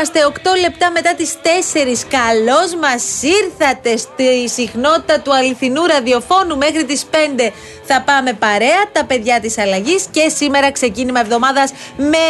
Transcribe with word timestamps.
είμαστε 0.00 0.40
8 0.56 0.60
λεπτά 0.60 0.90
μετά 0.90 1.14
τις 1.14 1.34
4. 1.42 2.04
Καλώς 2.08 2.74
μας 2.74 3.22
ήρθατε 3.22 3.96
στη 3.96 4.48
συχνότητα 4.48 5.20
του 5.20 5.34
αληθινού 5.34 5.86
ραδιοφώνου. 5.86 6.56
Μέχρι 6.56 6.84
τις 6.84 7.06
5 7.10 7.52
θα 7.84 8.02
πάμε 8.02 8.32
παρέα, 8.32 8.80
τα 8.92 9.04
παιδιά 9.04 9.40
της 9.40 9.58
αλλαγής. 9.58 10.06
Και 10.10 10.28
σήμερα 10.28 10.72
ξεκίνημα 10.72 11.20
εβδομάδας 11.20 11.72
με 11.96 12.26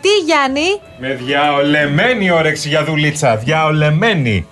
τι 0.00 0.08
Γιάννη; 0.24 0.80
Με 0.98 1.14
διαολεμένη 1.14 2.30
όρεξη 2.30 2.68
για 2.68 2.84
δουλίτσα. 2.84 3.36
Διαολεμένη. 3.36 4.46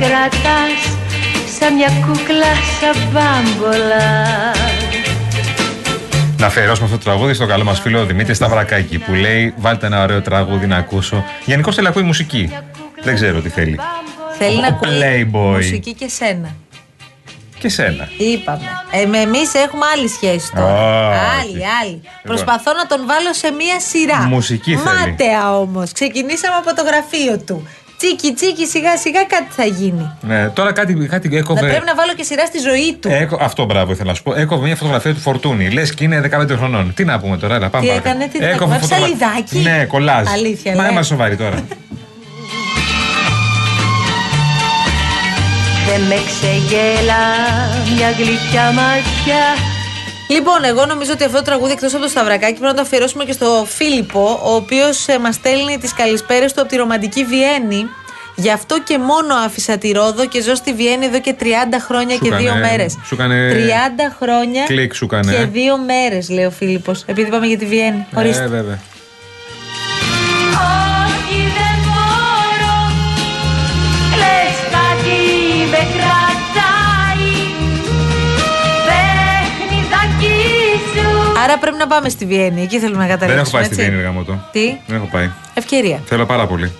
Κρατάς 0.00 0.80
Σαν 1.58 1.74
μια 1.74 1.88
κούκλα 2.06 2.52
σαν 2.80 3.02
μπάμπολα 3.12 4.04
Να 6.38 6.46
αφιερώσουμε 6.46 6.86
αυτό 6.86 6.98
το 6.98 7.04
τραγούδι 7.04 7.34
στο 7.34 7.46
καλό 7.46 7.64
μας 7.64 7.80
φίλο 7.80 8.04
Δημήτρη 8.04 8.34
Σταυρακάκη 8.34 8.98
που 8.98 9.14
λέει: 9.14 9.54
Βάλτε 9.56 9.86
ένα 9.86 10.02
ωραίο 10.02 10.20
τραγούδι 10.22 10.66
να 10.66 10.76
ακούσω. 10.76 11.24
Γενικώς 11.44 11.74
θέλει 11.74 11.86
να 11.86 11.92
ακούει 11.92 12.02
μουσική. 12.02 12.52
Δεν 13.02 13.14
ξέρω 13.14 13.40
τι 13.40 13.48
θέλει. 13.48 13.78
Θέλει 14.38 14.60
να 14.60 14.66
Ο 14.66 14.70
ακούει 14.70 14.90
Playboy. 15.00 15.54
μουσική 15.54 15.92
και 15.94 16.08
σένα. 16.08 16.48
Και 17.58 17.68
σένα. 17.68 18.08
Είπαμε. 18.18 18.60
Ε, 18.90 19.06
με 19.06 19.18
εμείς 19.18 19.54
έχουμε 19.54 19.84
άλλη 19.94 20.08
σχέση 20.08 20.52
τώρα. 20.54 20.72
Α, 20.72 21.06
άλλη, 21.40 21.50
όχι. 21.50 21.62
άλλη. 21.82 22.00
Προσπαθώ 22.22 22.72
να 22.72 22.86
τον 22.86 23.06
βάλω 23.06 23.32
σε 23.34 23.50
μία 23.50 23.80
σειρά. 23.80 24.18
Μουσική 24.26 24.76
θέλει. 24.76 24.84
Μάταια 25.10 25.58
όμως. 25.58 25.92
Ξεκινήσαμε 25.92 26.56
από 26.56 26.74
το 26.74 26.82
γραφείο 26.82 27.38
του. 27.46 27.68
Τσίκι, 27.98 28.32
τσίκι, 28.34 28.66
σιγά 28.66 28.96
σιγά 28.96 29.24
κάτι 29.24 29.46
θα 29.50 29.64
γίνει. 29.64 30.10
Ναι, 30.20 30.48
τώρα 30.48 30.72
κάτι, 30.72 30.94
κάτι 30.94 31.28
Θα 31.28 31.36
έκοβε. 31.36 31.60
πρέπει 31.60 31.84
να 31.86 31.94
βάλω 31.94 32.14
και 32.14 32.22
σειρά 32.22 32.46
στη 32.46 32.58
ζωή 32.58 32.96
του. 33.00 33.08
Έκο- 33.08 33.38
αυτό 33.40 33.64
μπράβο 33.64 33.92
ήθελα 33.92 34.08
να 34.08 34.14
σου 34.14 34.22
πω. 34.22 34.34
Έκοβε 34.34 34.66
μια 34.66 34.76
φωτογραφία 34.76 35.14
του 35.14 35.20
Φορτούνη. 35.20 35.70
Λες 35.70 35.94
και 35.94 36.04
είναι 36.04 36.20
15 36.20 36.56
χρονών. 36.56 36.92
Τι 36.94 37.04
να 37.04 37.18
πούμε 37.18 37.36
τώρα, 37.36 37.54
έλα, 37.54 37.68
πάμε 37.68 37.84
Τι 37.86 37.90
παρακάτω. 37.92 38.16
έκανε, 38.18 38.30
τι 38.32 38.44
Έκοβε 38.44 38.74
έκανε, 38.74 38.80
φωτογρα- 38.86 39.16
ψαλιδάκι; 39.16 39.58
Ναι, 39.58 39.84
κολλάζ. 39.84 40.26
Αλήθεια, 40.28 40.74
Μα 40.74 40.82
λέει. 40.82 40.90
είμαστε 40.90 41.14
σοβαροί 41.14 41.36
τώρα. 41.36 41.64
Δεν 45.88 46.00
με 46.00 46.14
ξεγέλα 46.26 47.22
μια 47.94 48.10
γλυκιά 48.18 48.64
ματιά 48.78 49.44
Λοιπόν, 50.28 50.64
εγώ 50.64 50.86
νομίζω 50.86 51.12
ότι 51.12 51.24
αυτό 51.24 51.36
το 51.36 51.42
τραγούδι 51.42 51.72
εκτός 51.72 51.92
από 51.94 52.02
το 52.02 52.08
Σταυρακάκι 52.08 52.52
πρέπει 52.52 52.64
να 52.66 52.74
το 52.74 52.80
αφιερώσουμε 52.80 53.24
και 53.24 53.32
στο 53.32 53.66
Φίλιππο, 53.68 54.40
ο 54.44 54.54
οποίος 54.54 55.08
ε, 55.08 55.18
μας 55.18 55.34
στέλνει 55.34 55.78
τις 55.78 55.92
καλησπέρες 55.94 56.52
του 56.52 56.60
από 56.60 56.68
τη 56.70 56.76
ρομαντική 56.76 57.24
Βιέννη. 57.24 57.86
Γι' 58.38 58.50
αυτό 58.50 58.82
και 58.82 58.98
μόνο 58.98 59.34
άφησα 59.34 59.78
τη 59.78 59.90
Ρόδο 59.92 60.26
και 60.26 60.42
ζω 60.42 60.54
στη 60.54 60.72
Βιέννη 60.74 61.04
εδώ 61.06 61.20
και 61.20 61.34
30 61.40 61.44
χρόνια 61.86 62.14
Σου 62.16 62.22
και 62.22 62.28
κάνε- 62.30 62.42
δύο 62.44 62.54
μέρες. 62.60 62.98
σου 63.04 63.16
κάνε- 63.16 63.52
30 63.52 64.14
χρόνια 64.20 64.64
Κλικ 64.66 64.94
σου 64.94 65.06
κάνε, 65.06 65.32
και 65.32 65.38
ε. 65.40 65.44
δύο 65.44 65.78
μέρες, 65.78 66.28
λέει 66.30 66.44
ο 66.44 66.50
Φίλιππος. 66.50 67.02
Επειδή 67.06 67.30
πάμε 67.30 67.46
για 67.46 67.58
τη 67.58 67.66
Βιέννη. 67.66 68.06
Ορίστε. 68.14 68.44
Ε, 68.44 68.46
βέβαια. 68.46 68.78
Άρα 81.48 81.58
πρέπει 81.58 81.76
να 81.76 81.86
πάμε 81.86 82.08
στη 82.08 82.24
Βιέννη. 82.26 82.62
Εκεί 82.62 82.78
θέλουμε 82.78 82.98
να 82.98 83.06
Δεν 83.06 83.18
καταλήξουμε. 83.18 83.40
έχω 83.40 83.50
πάει 83.50 83.64
στη 83.64 83.74
έτσι. 83.74 83.84
Βιέννη, 83.86 84.02
γάμο 84.02 84.22
το. 84.24 84.48
Τι, 84.52 84.76
Δεν 84.86 84.96
έχω 84.96 85.08
πάει. 85.12 85.30
ευκαιρία. 85.54 86.00
Θέλω 86.06 86.26
πάρα 86.26 86.46
πολύ. 86.46 86.72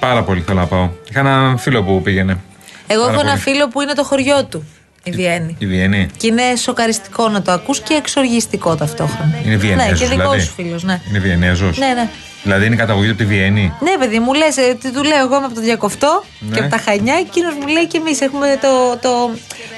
Πάρα 0.00 0.22
πολύ 0.22 0.40
θέλω 0.40 0.60
να 0.60 0.66
πάω. 0.66 0.88
Είχα 1.10 1.20
έναν 1.20 1.58
φίλο 1.58 1.82
που 1.82 2.02
πήγαινε. 2.02 2.38
Εγώ 2.86 3.00
Πάρα 3.00 3.12
έχω 3.12 3.20
ένα 3.20 3.30
πολύ. 3.30 3.42
φίλο 3.42 3.68
που 3.68 3.80
είναι 3.80 3.92
το 3.92 4.04
χωριό 4.04 4.44
του, 4.44 4.64
η 5.02 5.10
Βιέννη. 5.10 5.56
Η 5.58 5.66
Βιέννη. 5.66 6.08
Και 6.16 6.26
είναι 6.26 6.42
σοκαριστικό 6.56 7.28
να 7.28 7.42
το 7.42 7.52
ακούς 7.52 7.80
και 7.80 7.94
εξοργιστικό 7.94 8.74
ταυτόχρονα. 8.76 9.34
Είναι 9.44 9.56
Βιενέζος, 9.56 9.90
Ναι, 9.90 9.98
και 9.98 10.04
δικός 10.04 10.16
δηλαδή. 10.24 10.40
σου 10.40 10.52
φίλος, 10.54 10.82
ναι. 10.82 11.00
Είναι 11.08 11.18
Βιενέζος. 11.18 11.78
Ναι, 11.78 11.86
ναι. 11.86 12.08
Δηλαδή 12.42 12.66
είναι 12.66 12.76
καταγωγή 12.76 13.08
από 13.08 13.18
τη 13.18 13.24
Βιέννη. 13.24 13.72
Ναι, 13.80 13.90
παιδί 13.98 14.18
μου, 14.18 14.32
λες, 14.34 14.54
τι 14.54 14.92
του 14.92 15.02
λέω 15.04 15.18
εγώ 15.18 15.36
είμαι 15.36 15.44
από 15.46 15.54
το 15.54 15.60
Διακοφτό 15.60 16.24
Ναι. 16.38 16.54
και 16.54 16.60
από 16.60 16.70
τα 16.70 16.78
Χανιά. 16.78 17.14
Εκείνος 17.14 17.54
μου 17.60 17.66
λέει 17.66 17.86
και 17.86 17.96
εμείς 17.98 18.20
έχουμε 18.20 18.58
το, 18.60 18.96
το, 19.02 19.30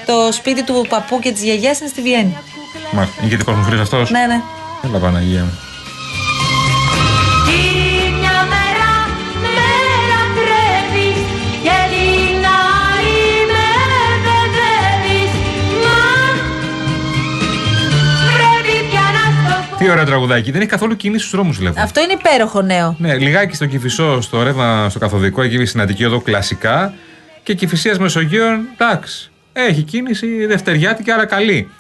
το 0.07 0.33
σπίτι 0.33 0.63
του 0.65 0.87
παππού 0.89 1.19
και 1.19 1.33
της 1.33 1.43
γιαγιάς 1.43 1.81
είναι 1.81 1.89
στη 1.89 2.01
Βιέννη. 2.03 2.37
Μα, 2.93 3.09
είναι 3.21 3.29
και 3.31 3.37
δικό 3.37 3.53
μου 3.53 3.63
χρήσο 3.63 3.83
αυτός. 3.83 4.11
Ναι, 4.11 4.27
ναι. 4.27 4.41
Έλα 4.85 4.99
Παναγία 4.99 5.41
μου. 5.43 5.59
Τι 7.47 7.59
μια 8.19 8.39
μέρα 8.53 8.91
με 9.43 9.69
λατρεύεις 10.11 11.21
Και 11.63 11.79
την 11.93 12.45
άλλη 12.87 13.21
με 13.51 13.67
παιδεύεις 14.25 15.33
Μα 15.85 16.01
πρέπει 18.37 18.89
πια 18.89 19.07
να 19.17 19.25
στο 19.49 19.65
πω 19.71 19.77
Τι 19.77 19.91
ωραίο 19.91 20.05
τραγουδάκι. 20.05 20.51
Δεν 20.51 20.61
έχει 20.61 20.71
καθόλου 20.71 20.97
κίνηση 20.97 21.19
στους 21.21 21.33
δρόμους, 21.35 21.57
βλέπω. 21.59 21.81
Αυτό 21.81 22.01
είναι 22.01 22.13
υπέροχο 22.13 22.63
νέο. 22.63 22.95
Ναι, 22.99 23.15
λιγάκι 23.19 23.55
στο 23.55 23.67
Κυφισό, 23.67 24.21
στο 24.21 24.43
ρεύμα, 24.43 24.89
στο 24.89 24.99
καθοδικό, 24.99 25.43
εκεί 25.43 25.65
στην 25.65 25.81
Αττική 25.81 26.05
Οδό 26.05 26.21
κλασικά. 26.21 26.95
Και 27.43 27.55
Κυφυσίας 27.55 27.99
Μεσογείων, 27.99 28.61
εντάξει. 28.79 29.31
Έχει 29.53 29.83
κίνηση 29.83 30.47
δευτεριάτικη, 30.47 31.11
άρα 31.11 31.27
καλή. 31.27 31.71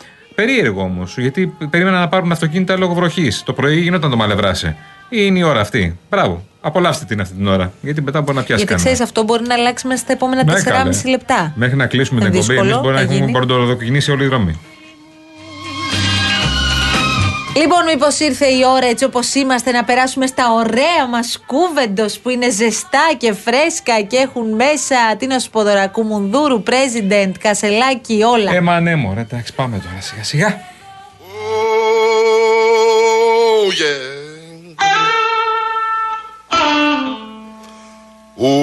Περίεργο 0.44 0.82
όμως, 0.82 1.18
γιατί 1.18 1.52
περίμενα 1.70 1.98
να 1.98 2.08
πάρουν 2.08 2.32
αυτοκίνητα 2.32 2.76
λόγω 2.78 2.94
βροχής. 2.94 3.42
Το 3.42 3.52
πρωί 3.52 3.80
γινόταν 3.80 4.10
το 4.10 4.16
μαλευράσε. 4.16 4.76
Είναι 5.08 5.38
η 5.38 5.42
ώρα 5.42 5.60
αυτή. 5.60 5.98
Μπράβο. 6.10 6.44
Απολαύστε 6.60 7.04
την 7.04 7.20
αυτή 7.20 7.34
την 7.34 7.46
ώρα. 7.46 7.72
Γιατί 7.82 8.02
μετά 8.02 8.20
μπορεί 8.20 8.36
να 8.36 8.42
πιάσει 8.42 8.54
Γιατί 8.64 8.64
κανένα. 8.72 8.88
ξέρεις, 8.90 9.00
αυτό 9.10 9.22
μπορεί 9.24 9.46
να 9.46 9.54
αλλάξει 9.54 9.86
μέσα 9.86 10.00
στα 10.02 10.12
επόμενα 10.12 10.44
Ναι, 10.44 10.52
4,5 10.52 10.64
καλέ. 10.64 11.10
λεπτά. 11.10 11.52
Μέχρι 11.56 11.76
να 11.76 11.86
κλείσουμε 11.86 12.20
την 12.20 12.28
Είναι 12.28 12.38
εκπομπή, 12.38 12.58
εμείς 12.58 12.66
δύσκολο, 12.68 12.82
μπορεί 12.82 12.94
να 12.94 13.00
θα 13.00 13.04
έχουμε 13.12 13.20
γίνει. 13.26 13.32
πορτοδοκινήσει 13.32 14.10
όλοι 14.10 14.24
οι 14.24 14.26
δρόμοι. 14.26 14.58
Λοιπόν, 17.60 17.84
μήπως 17.84 18.18
ήρθε 18.18 18.46
η 18.46 18.60
ώρα 18.74 18.86
έτσι 18.86 19.04
όπως 19.04 19.34
είμαστε 19.34 19.70
να 19.70 19.84
περάσουμε 19.84 20.26
στα 20.26 20.52
ωραία 20.52 21.06
μας 21.10 21.42
κούβεντος 21.46 22.18
που 22.18 22.28
είναι 22.28 22.50
ζεστά 22.50 23.12
και 23.16 23.32
φρέσκα 23.32 24.00
και 24.00 24.16
έχουν 24.16 24.54
μέσα 24.54 24.96
την 25.18 25.30
Οσποδωρακού 25.30 26.02
Μουνδούρου, 26.02 26.62
President, 26.66 27.32
Κασελάκι, 27.40 28.22
όλα. 28.22 28.52
Ε, 28.52 28.56
Έμα 28.56 28.80
ναι, 28.80 28.94
μωρέ, 28.94 29.20
εντάξει, 29.20 29.54
πάμε 29.54 29.78
τώρα 29.78 30.00
σιγά 30.00 30.24
σιγά. 30.24 30.60
Oh, 38.42 38.56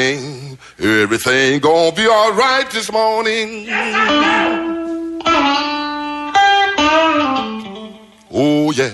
oh, 0.00 0.43
everything 0.78 1.60
gonna 1.60 1.94
be 1.94 2.06
all 2.06 2.32
right 2.32 2.68
this 2.70 2.90
morning. 2.90 3.66
Oh 8.36 8.72
yeah. 8.72 8.90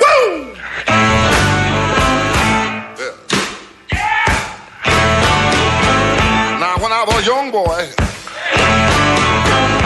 Woo! 0.00 0.54
Now 6.58 6.76
when 6.78 6.92
I 6.92 7.04
was 7.06 7.22
a 7.22 7.26
young 7.26 7.50
boy, 7.50 8.05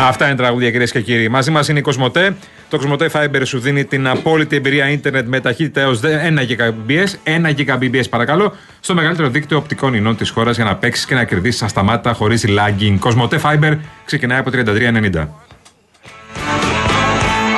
Αυτά 0.03 0.27
είναι 0.27 0.37
τραγούδια 0.37 0.71
κυρίες 0.71 0.93
και 0.93 1.01
κύριοι. 1.01 1.29
Μαζί 1.29 1.51
μας 1.51 1.69
είναι 1.69 1.79
η 1.79 1.83
Κοσμοτέ. 1.83 2.37
Το 2.69 2.77
Κοσμοτέ 2.77 3.11
Fiber 3.13 3.43
σου 3.45 3.59
δίνει 3.59 3.85
την 3.85 4.09
απόλυτη 4.09 4.57
εμπειρία 4.57 4.91
ίντερνετ 4.91 5.27
με 5.27 5.41
ταχύτητα 5.41 5.81
έως 5.81 6.01
1 6.01 6.07
Gbps. 6.47 7.09
1 7.25 7.55
Gbps 7.55 8.09
παρακαλώ. 8.11 8.55
Στο 8.81 8.95
μεγαλύτερο 8.95 9.29
δίκτυο 9.29 9.57
οπτικών 9.57 9.95
ινών 9.95 10.17
της 10.17 10.31
χώρας 10.31 10.57
για 10.57 10.65
να 10.65 10.77
παίξεις 10.77 11.05
και 11.05 11.15
να 11.15 11.25
κερδίσεις 11.25 11.63
ασταμάτητα 11.63 12.13
χωρίς 12.13 12.45
lagging. 12.49 12.97
Κοσμοτέ 12.99 13.41
Fiber 13.45 13.77
ξεκινάει 14.05 14.39
από 14.39 14.51
33,90. 14.51 15.29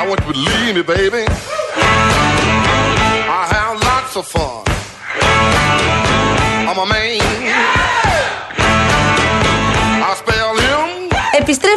I 0.00 0.08
want 0.08 0.20
you 0.20 0.26
to 0.26 0.32
believe 0.32 0.74
me, 0.76 0.82
baby. 0.94 1.24
I 3.40 3.42
have 3.54 3.72
lots 3.88 4.14
of 4.20 4.26
fun. 4.34 4.62
I'm 6.68 6.78
a 6.78 6.86
man. 6.86 7.21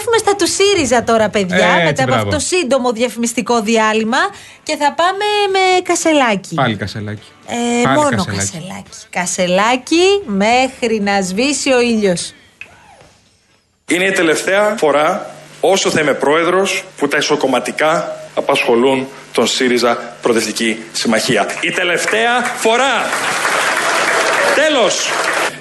Επιστρέφουμε 0.07 0.17
στα 0.17 0.35
του 0.35 0.47
ΣΥΡΙΖΑ 0.47 1.03
τώρα, 1.03 1.29
παιδιά, 1.29 1.55
Ε, 1.57 1.73
έτσι, 1.73 1.85
μετά 1.85 2.03
από 2.03 2.11
μπράβο. 2.11 2.27
αυτό 2.27 2.29
το 2.29 2.55
σύντομο 2.55 2.91
διαφημιστικό 2.91 3.61
διάλειμμα 3.61 4.17
και 4.63 4.75
θα 4.75 4.93
πάμε 4.93 5.25
με 5.51 5.81
κασελάκι. 5.83 6.55
Πάλι 6.55 6.75
κασελάκι. 6.75 7.27
Ε, 7.47 7.83
Πάλι 7.83 7.95
μόνο 7.97 8.09
κασελάκι. 8.09 8.37
κασελάκι. 8.37 8.89
Κασελάκι 9.09 10.05
μέχρι 10.25 10.99
να 10.99 11.21
σβήσει 11.21 11.71
ο 11.71 11.81
ήλιος. 11.81 12.33
Είναι 13.87 14.05
η 14.05 14.11
τελευταία 14.11 14.75
φορά 14.77 15.35
όσο 15.59 15.89
θα 15.89 16.01
είμαι 16.01 16.13
πρόεδρος 16.13 16.83
που 16.97 17.07
τα 17.07 17.17
ισοκομματικά 17.17 18.15
απασχολούν 18.35 19.07
τον 19.33 19.47
ΣΥΡΙΖΑ 19.47 20.15
Προοδευτική 20.21 20.83
Συμμαχία. 20.91 21.47
Η 21.61 21.71
τελευταία 21.71 22.41
φορά. 22.57 23.05
Τέλος. 24.55 25.09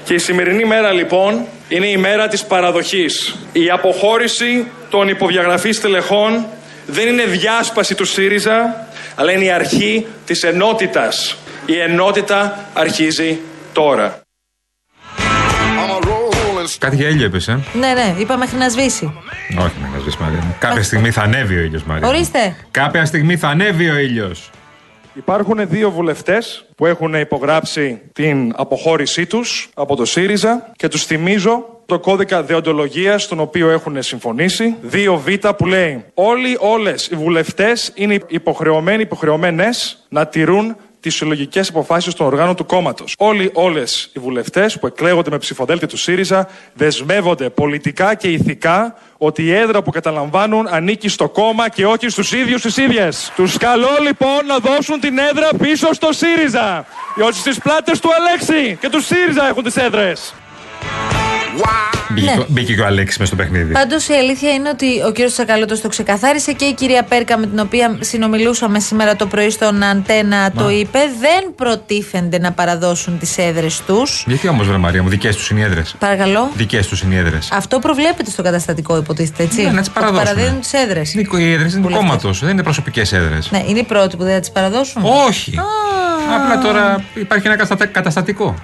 Και 0.04 0.14
η 0.14 0.18
σημερινή 0.18 0.64
μέρα 0.64 0.92
λοιπόν 0.92 1.44
είναι 1.68 1.86
η 1.86 1.96
μέρα 1.96 2.28
της 2.28 2.44
παραδοχής. 2.44 3.36
Η 3.52 3.70
αποχώρηση 3.70 4.66
των 4.90 5.08
υποδιαγραφής 5.08 5.80
τελεχών 5.80 6.46
δεν 6.86 7.08
είναι 7.08 7.24
διάσπαση 7.24 7.94
του 7.94 8.04
ΣΥΡΙΖΑ, 8.04 8.86
αλλά 9.14 9.32
είναι 9.32 9.44
η 9.44 9.50
αρχή 9.50 10.06
της 10.26 10.42
ενότητας. 10.42 11.36
Η 11.66 11.78
ενότητα 11.78 12.64
αρχίζει 12.72 13.38
τώρα. 13.72 14.20
I'm 15.18 15.90
a 15.90 16.04
rolling 16.06 16.64
stone. 16.64 16.76
Κάτι 16.78 16.96
για 16.96 17.08
ήλιο 17.08 17.24
έπεσε. 17.26 17.52
ε; 17.52 17.78
Ναι, 17.78 17.92
ναι, 17.92 18.14
είπα 18.18 18.36
μέχρι 18.36 18.56
να 18.58 18.68
σβήσει. 18.68 19.12
Όχι, 19.58 19.72
μην 19.82 19.90
μας 19.94 20.02
πεις, 20.04 20.16
Μαρία. 20.16 20.38
μου. 20.44 20.56
Κάποια 20.58 20.82
στιγμή 20.82 21.10
θα 21.10 21.22
ανέβει 21.22 21.56
ο 21.56 21.60
ήλιος, 21.62 21.82
Μαρία. 21.82 22.06
μου. 22.06 22.12
Ορίστε. 22.14 22.56
Κάποια 22.70 23.04
στιγμή 23.04 23.36
θα 23.36 23.48
ανέβει 23.48 23.90
ο 23.90 23.96
ήλιος. 23.98 24.50
Υπάρχουν 25.16 25.68
δύο 25.68 25.90
βουλευτές 25.90 26.64
που 26.76 26.86
έχουν 26.86 27.14
υπογράψει 27.14 28.00
την 28.12 28.52
αποχώρησή 28.56 29.26
τους 29.26 29.70
από 29.74 29.96
το 29.96 30.04
ΣΥΡΙΖΑ 30.04 30.72
και 30.76 30.88
τους 30.88 31.04
θυμίζω 31.04 31.74
το 31.86 31.98
κώδικα 31.98 32.42
δεοντολογίας 32.42 33.28
τον 33.28 33.40
οποίο 33.40 33.70
έχουν 33.70 34.02
συμφωνήσει. 34.02 34.76
2β 34.92 35.52
που 35.56 35.66
λέει 35.66 36.04
όλοι 36.14 36.56
όλες 36.60 37.06
οι 37.06 37.16
βουλευτές 37.16 37.92
είναι 37.94 38.18
υποχρεωμένοι, 38.26 39.02
υποχρεωμένες 39.02 40.04
να 40.08 40.26
τηρούν 40.26 40.76
τις 41.04 41.14
συλλογικές 41.14 41.68
αποφάσεις 41.68 42.14
των 42.14 42.26
οργάνων 42.26 42.56
του 42.56 42.66
κόμματος. 42.66 43.14
Όλοι, 43.18 43.50
όλες 43.52 44.10
οι 44.12 44.18
βουλευτές 44.18 44.78
που 44.78 44.86
εκλέγονται 44.86 45.30
με 45.30 45.38
ψηφοδέλτια 45.38 45.88
του 45.88 45.96
ΣΥΡΙΖΑ 45.96 46.48
δεσμεύονται 46.74 47.50
πολιτικά 47.50 48.14
και 48.14 48.28
ηθικά 48.28 48.96
ότι 49.18 49.42
η 49.42 49.52
έδρα 49.52 49.82
που 49.82 49.90
καταλαμβάνουν 49.90 50.66
ανήκει 50.70 51.08
στο 51.08 51.28
κόμμα 51.28 51.68
και 51.68 51.86
όχι 51.86 52.08
στους 52.08 52.32
ίδιους 52.32 52.62
τις 52.62 52.76
ίδιες. 52.76 53.32
Τους 53.36 53.56
καλώ 53.56 53.96
λοιπόν 54.02 54.46
να 54.46 54.58
δώσουν 54.58 55.00
την 55.00 55.18
έδρα 55.18 55.48
πίσω 55.58 55.92
στο 55.92 56.12
ΣΥΡΙΖΑ. 56.12 56.86
Διότι 57.16 57.36
στις 57.36 57.58
πλάτες 57.58 58.00
του 58.00 58.08
Αλέξη 58.14 58.76
και 58.80 58.88
του 58.88 59.02
ΣΥΡΙΖΑ 59.02 59.48
έχουν 59.48 59.62
τις 59.62 59.76
έδρες. 59.76 60.34
Μπήκε, 62.08 62.26
Ναι. 62.26 62.32
και 62.32 62.40
ο- 62.40 62.46
μπήκε 62.48 62.74
και 62.74 62.80
ο 62.80 62.86
Αλέξης 62.86 63.18
μες 63.18 63.28
στο 63.28 63.36
παιχνίδι. 63.36 63.72
Πάντως 63.72 64.08
η 64.08 64.12
αλήθεια 64.12 64.50
είναι 64.52 64.68
ότι 64.68 64.86
ο 65.06 65.12
κύριος 65.12 65.32
Τσακαλώτος 65.32 65.80
το 65.80 65.88
ξεκαθάρισε 65.88 66.52
και 66.52 66.64
η 66.64 66.74
κυρία 66.74 67.02
Πέρκα 67.02 67.38
με 67.38 67.46
την 67.46 67.58
οποία 67.58 67.96
συνομιλούσαμε 68.00 68.78
σήμερα 68.80 69.16
το 69.16 69.26
πρωί 69.26 69.50
στον 69.50 69.82
Αντένα 69.82 70.50
το 70.52 70.70
είπε. 70.70 70.98
Δεν 71.20 71.54
προτίθενται 71.56 72.38
να 72.38 72.52
παραδώσουν 72.52 73.18
τις 73.18 73.38
έδρες 73.38 73.82
τους. 73.86 74.24
Γιατί 74.26 74.48
όμως, 74.48 74.66
βρε 74.66 74.76
Μαρία 74.76 75.02
μου, 75.02 75.08
δικές 75.08 75.36
τους 75.36 75.50
είναι 75.50 75.60
οι 75.60 75.62
έδρες; 75.62 75.94
Παρακαλώ. 75.98 76.50
Δικές 76.54 76.86
τους 76.86 77.02
είναι 77.02 77.14
οι 77.14 77.18
έδρες. 77.18 77.48
Αυτό 77.52 77.78
προβλέπεται 77.78 78.30
στο 78.30 78.42
καταστατικό, 78.42 78.96
υποτίθεται 78.96 79.42
έτσι. 79.42 79.62
Ναι, 79.62 79.70
να 79.70 79.78
τις 79.80 79.88
Ότι 79.88 79.98
παραδώσουν. 80.00 80.24
παραδίδουν 80.24 80.60
τις 80.60 80.72
έδρες. 80.72 81.14
Οι 81.14 81.52
έδρες 81.52 81.72
είναι 81.74 81.86
του 81.86 81.94
κόμματο, 81.94 82.30
δεν 82.30 82.50
είναι 82.50 82.62
προσωπικές 82.62 83.12
έδρες. 83.12 83.50
Ναι, 83.50 83.62
είναι 83.68 83.78
οι 83.78 83.84
πρώτοι 83.84 84.16
που 84.16 84.22
δεν 84.22 84.32
θα 84.34 84.40
τις 84.40 84.50
παραδώσουν. 84.50 85.02
Όχι. 85.28 85.54
Απλά 86.42 86.58
τώρα 86.58 87.04
υπάρχει 87.14 87.46
ένα 87.46 87.56
καταστα- 87.56 87.86
καταστατικό. 87.86 88.54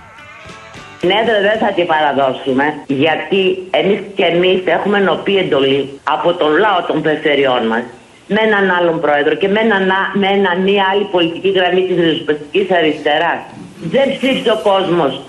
Την 1.00 1.10
έδρα 1.10 1.40
δεν 1.40 1.58
θα 1.58 1.72
την 1.72 1.86
παραδώσουμε, 1.86 2.64
γιατί 2.86 3.42
εμείς 3.70 3.98
και 4.14 4.24
εμείς 4.24 4.60
έχουμε 4.64 4.98
νοπή 4.98 5.36
εντολή 5.36 6.00
από 6.04 6.32
τον 6.34 6.50
λαό 6.56 6.82
των 6.86 7.02
περιφερειών 7.02 7.66
μας 7.66 7.82
με 8.26 8.40
έναν 8.48 8.70
άλλον 8.78 9.00
πρόεδρο 9.00 9.34
και 9.34 9.48
με, 9.48 9.60
έναν, 9.60 9.90
α- 9.90 10.12
με 10.14 10.26
ένα 10.26 10.56
μία 10.56 10.84
άλλη 10.92 11.04
πολιτική 11.04 11.50
γραμμή 11.50 11.82
της 11.86 11.96
ριζοσπαστική 11.96 12.66
αριστεράς. 12.74 13.40
Δεν 13.82 14.06
ψήφισε 14.16 14.50
ο 14.50 14.60
κόσμος 14.70 15.20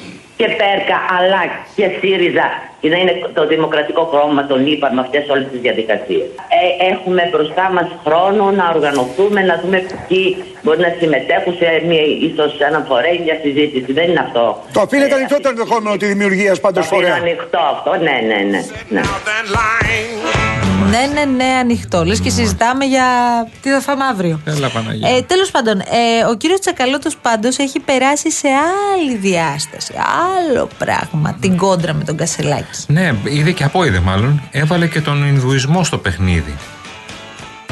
και 0.41 0.47
Πέρκα 0.61 0.97
αλλά 1.17 1.41
και 1.77 1.85
ΣΥΡΙΖΑ 1.99 2.47
για 2.81 2.89
να 2.93 2.97
είναι 3.01 3.13
το 3.37 3.47
δημοκρατικό 3.53 4.03
κόμμα 4.15 4.41
τον 4.51 4.61
είπα 4.71 4.87
με 4.95 5.01
αυτές 5.05 5.23
όλες 5.33 5.47
τις 5.51 5.59
διαδικασίες. 5.65 6.27
Ε, 6.59 6.69
έχουμε 6.91 7.21
μπροστά 7.31 7.65
μας 7.75 7.87
χρόνο 8.05 8.43
να 8.59 8.65
οργανωθούμε, 8.75 9.39
να 9.49 9.55
δούμε 9.61 9.77
ποιοι 10.07 10.25
μπορεί 10.63 10.79
να 10.87 10.91
συμμετέχουν 10.99 11.53
σε 11.59 11.67
μία, 11.87 12.03
ίσως 12.27 12.51
ένα 12.69 12.79
φορέ 12.89 13.11
μια 13.25 13.37
συζήτηση. 13.43 13.89
Δεν 13.99 14.05
είναι 14.09 14.23
αυτό. 14.27 14.45
Το 14.73 14.81
αφήνετε 14.85 15.15
ανοιχτό 15.15 15.37
το 15.45 15.49
ενδεχόμενο 15.53 15.95
τη 16.01 16.05
δημιουργίας 16.13 16.59
πάντως 16.59 16.87
Το 16.89 16.95
αφήνω 16.95 17.11
φορέα. 17.11 17.21
ανοιχτό 17.23 17.59
αυτό, 17.73 17.91
ναι, 18.05 18.15
ναι, 18.29 18.39
ναι. 18.51 18.61
ναι. 18.95 19.01
Out 20.91 20.95
that 20.95 21.09
line. 21.09 21.13
Ναι, 21.13 21.25
ναι, 21.25 21.43
ναι, 21.43 21.57
ανοιχτό. 21.59 22.05
Λες 22.05 22.19
και 22.19 22.29
συζητάμε 22.29 22.85
για 22.85 23.05
τι 23.61 23.69
θα 23.69 23.79
φάμε 23.79 24.03
αύριο. 24.03 24.41
Έλα, 24.45 24.69
Παναγία. 24.69 25.09
Ε, 25.09 25.21
Τέλος 25.21 25.51
πάντων, 25.51 25.79
ε, 25.79 26.25
ο 26.29 26.35
κύριος 26.35 26.59
Τσακαλώτος 26.59 27.17
πάντως 27.17 27.57
έχει 27.57 27.79
περάσει 27.79 28.31
σε 28.31 28.47
άλλη 28.93 29.15
διάσταση. 29.15 29.93
Άλλο 30.37 30.69
πράγμα. 30.77 31.37
Την 31.41 31.57
κόντρα 31.57 31.93
με 31.93 32.03
τον 32.03 32.17
Κασελάκη. 32.17 32.79
Ναι, 32.87 33.13
είδε 33.23 33.51
και 33.51 33.63
απόειδε 33.63 33.99
μάλλον. 33.99 34.41
Έβαλε 34.51 34.87
και 34.87 35.01
τον 35.01 35.27
Ινδουισμό 35.27 35.83
στο 35.83 35.97
παιχνίδι. 35.97 36.55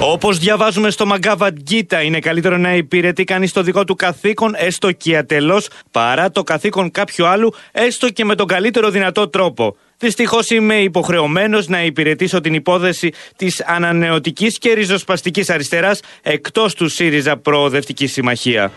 Όπως 0.01 0.37
διαβάζουμε 0.37 0.89
στο 0.89 1.05
Μαγκάβαντ 1.05 1.57
Γκίτα, 1.61 2.01
είναι 2.01 2.19
καλύτερο 2.19 2.57
να 2.57 2.75
υπηρετεί 2.75 3.23
κανείς 3.23 3.51
το 3.51 3.61
δικό 3.63 3.83
του 3.83 3.95
καθήκον, 3.95 4.53
έστω 4.57 4.91
και 4.91 5.17
ατελώς, 5.17 5.67
παρά 5.91 6.31
το 6.31 6.43
καθήκον 6.43 6.91
κάποιου 6.91 7.27
άλλου, 7.27 7.53
έστω 7.71 8.09
και 8.09 8.25
με 8.25 8.35
τον 8.35 8.47
καλύτερο 8.47 8.89
δυνατό 8.89 9.29
τρόπο. 9.29 9.75
Δυστυχώς 9.97 10.49
είμαι 10.49 10.75
υποχρεωμένος 10.75 11.67
να 11.67 11.83
υπηρετήσω 11.83 12.41
την 12.41 12.53
υπόθεση 12.53 13.11
της 13.35 13.63
ανανεωτικής 13.65 14.57
και 14.57 14.73
ριζοσπαστικής 14.73 15.49
αριστεράς 15.49 15.99
εκτός 16.21 16.73
του 16.73 16.87
ΣΥΡΙΖΑ 16.89 17.37
Προοδευτική 17.37 18.07
Συμμαχία. 18.07 18.71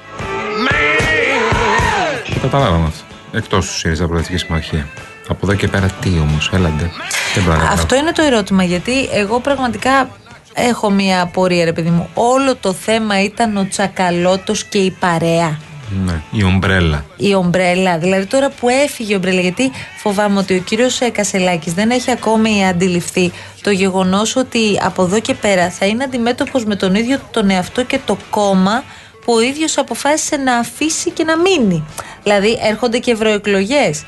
Καταλάβαμε 2.40 2.86
αυτό. 2.86 3.04
Εκτός 3.32 3.66
του 3.66 3.72
ΣΥΡΙΖΑ 3.72 4.06
Προοδευτική 4.06 4.38
Συμμαχία. 4.38 4.88
Από 5.28 5.38
εδώ 5.42 5.54
και 5.54 5.68
πέρα 5.68 5.86
τι 6.00 6.08
όμως, 6.08 6.50
έλαντε. 6.52 6.90
Δεν 7.34 7.44
μπορώ 7.44 7.56
να 7.56 7.62
καταλάβω. 7.62 7.82
Αυτό 7.82 7.94
είναι 7.96 8.12
το 8.12 8.22
ερώτημα, 8.22 8.64
γιατί 8.64 9.08
εγώ 9.12 9.40
πραγματικά 9.40 10.08
έχω 10.54 10.90
μία 10.90 11.20
απορία, 11.20 11.64
ρε 11.64 11.72
παιδί 11.72 11.90
μου. 11.90 12.08
Όλο 12.14 12.56
το 12.56 12.72
θέμα 12.72 13.22
ήταν 13.22 13.56
ο 13.56 13.66
Τσακαλώτος 13.68 14.64
και 14.64 14.78
η 14.78 14.90
παρέα. 14.90 15.58
Ναι, 16.04 16.22
η 16.30 16.44
ομπρέλα. 16.44 17.04
η 17.16 17.34
ομπρέλα. 17.34 17.98
Δηλαδή 17.98 18.26
τώρα 18.26 18.50
που 18.50 18.68
έφυγε 18.68 19.12
η 19.12 19.16
ομπρέλα, 19.16 19.40
γιατί 19.40 19.70
φοβάμαι 19.96 20.38
ότι 20.38 20.54
ο 20.56 20.58
κύριος 20.60 20.98
Κασελάκης 21.12 21.72
δεν 21.72 21.90
έχει 21.90 22.10
ακόμη 22.10 22.66
αντιληφθεί 22.66 23.32
το 23.62 23.70
γεγονός 23.70 24.36
ότι 24.36 24.78
από 24.82 25.02
εδώ 25.02 25.20
και 25.20 25.34
πέρα 25.34 25.70
θα 25.70 25.86
είναι 25.86 26.04
αντιμέτωπος 26.04 26.64
με 26.64 26.76
τον 26.76 26.94
ίδιο 26.94 27.18
τον 27.30 27.50
εαυτό 27.50 27.84
και 27.84 27.98
το 28.04 28.16
κόμμα 28.30 28.84
που 29.24 29.32
ο 29.32 29.40
ίδιος 29.40 29.78
αποφάσισε 29.78 30.36
να 30.36 30.56
αφήσει 30.56 31.10
και 31.10 31.24
να 31.24 31.36
μείνει. 31.38 31.84
Δηλαδή 32.22 32.58
έρχονται 32.62 32.98
και 32.98 33.10
ευρωεκλογές. 33.10 34.04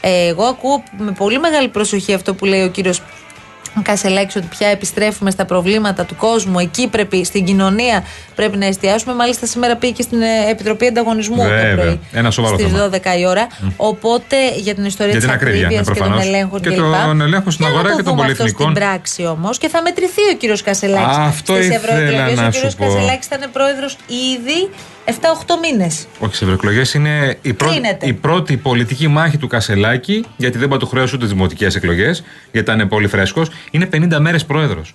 Ε, 0.00 0.26
εγώ 0.26 0.44
ακούω 0.44 0.82
με 0.98 1.12
πολύ 1.12 1.38
μεγάλη 1.38 1.68
προσοχή 1.68 2.14
αυτό 2.14 2.34
που 2.34 2.44
λέει 2.44 2.62
ο 2.62 2.70
κύριο 3.74 3.82
Κασελάκη 3.82 4.38
ότι 4.38 4.46
πια 4.58 4.68
επιστρέφουμε 4.68 5.30
στα 5.30 5.44
προβλήματα 5.44 6.04
του 6.04 6.16
κόσμου. 6.16 6.58
Εκεί 6.58 6.88
πρέπει, 6.88 7.24
στην 7.24 7.44
κοινωνία 7.44 8.04
πρέπει 8.34 8.56
να 8.56 8.66
εστιάσουμε. 8.66 9.14
Μάλιστα, 9.14 9.46
σήμερα 9.46 9.76
πήγε 9.76 9.92
και 9.92 10.02
στην 10.02 10.22
ε, 10.22 10.50
Επιτροπή 10.50 10.86
Ανταγωνισμού 10.86 11.42
Βέβαια. 11.42 11.74
το 11.74 11.80
πρωί. 11.80 12.00
Ένα 12.12 12.30
σοβαρό 12.30 12.58
Στις 12.58 12.72
θέμα. 12.72 12.90
12 13.16 13.18
η 13.18 13.26
ώρα. 13.26 13.46
Οπότε 13.76 14.36
για 14.56 14.74
την 14.74 14.84
ιστορία 14.84 15.12
Για 15.12 15.20
της 15.20 15.28
την 15.28 15.34
ακρίβεια, 15.36 15.60
ακρίβειας 15.66 15.86
ναι, 15.86 15.92
και 15.92 15.98
των 16.00 16.08
προφανώς. 16.08 16.26
ελέγχων 16.26 16.60
Και 16.60 16.68
κλπ. 16.68 16.76
τον 16.76 17.20
ελέγχο 17.20 17.50
στην 17.50 17.64
Για 17.64 17.74
να 17.74 17.80
αγορά 17.80 17.90
το 17.90 17.96
και 17.96 18.02
των 18.02 18.12
δούμε 18.16 18.26
αυτό 18.26 18.36
πολυεθνικών. 18.36 18.70
Στην 18.74 18.84
πράξη 18.84 19.26
όμως 19.26 19.58
και 19.58 19.68
θα 19.68 19.82
μετρηθεί 19.82 20.22
ο 20.32 20.36
κύριος 20.38 20.62
Κασελάκης. 20.62 21.16
Αυτό 21.16 21.52
Στις 21.54 21.66
ήθελα 21.66 21.80
ευρωεκλογές 21.80 22.36
να 22.38 22.46
Ο 22.46 22.50
σου 22.52 22.60
κύριο 22.60 22.70
πω. 22.78 22.84
Κασελάκης 22.84 23.26
ήταν 23.26 23.40
πρόεδρος 23.52 23.96
ήδη 24.34 24.70
7-8 25.04 25.10
μήνες. 25.62 26.06
Όχι, 26.18 26.34
σε 26.34 26.44
ευρωεκλογές 26.44 26.94
είναι 26.94 27.38
η, 27.42 27.52
πρω... 27.52 27.68
Κρίνεται. 27.68 28.06
η 28.06 28.12
πρώτη 28.12 28.56
πολιτική 28.56 29.08
μάχη 29.08 29.36
του 29.38 29.46
Κασελάκη, 29.46 30.24
γιατί 30.36 30.58
δεν 30.58 30.78
του 30.78 30.86
χρέος 30.86 31.12
ούτε 31.12 31.22
τις 31.24 31.32
δημοτικές 31.32 31.74
εκλογές, 31.74 32.24
γιατί 32.52 32.72
ήταν 32.72 32.88
πολύ 32.88 33.06
φρέσκος. 33.06 33.50
Είναι 33.70 33.88
50 33.92 34.18
μέρες 34.18 34.44
πρόεδρος. 34.44 34.94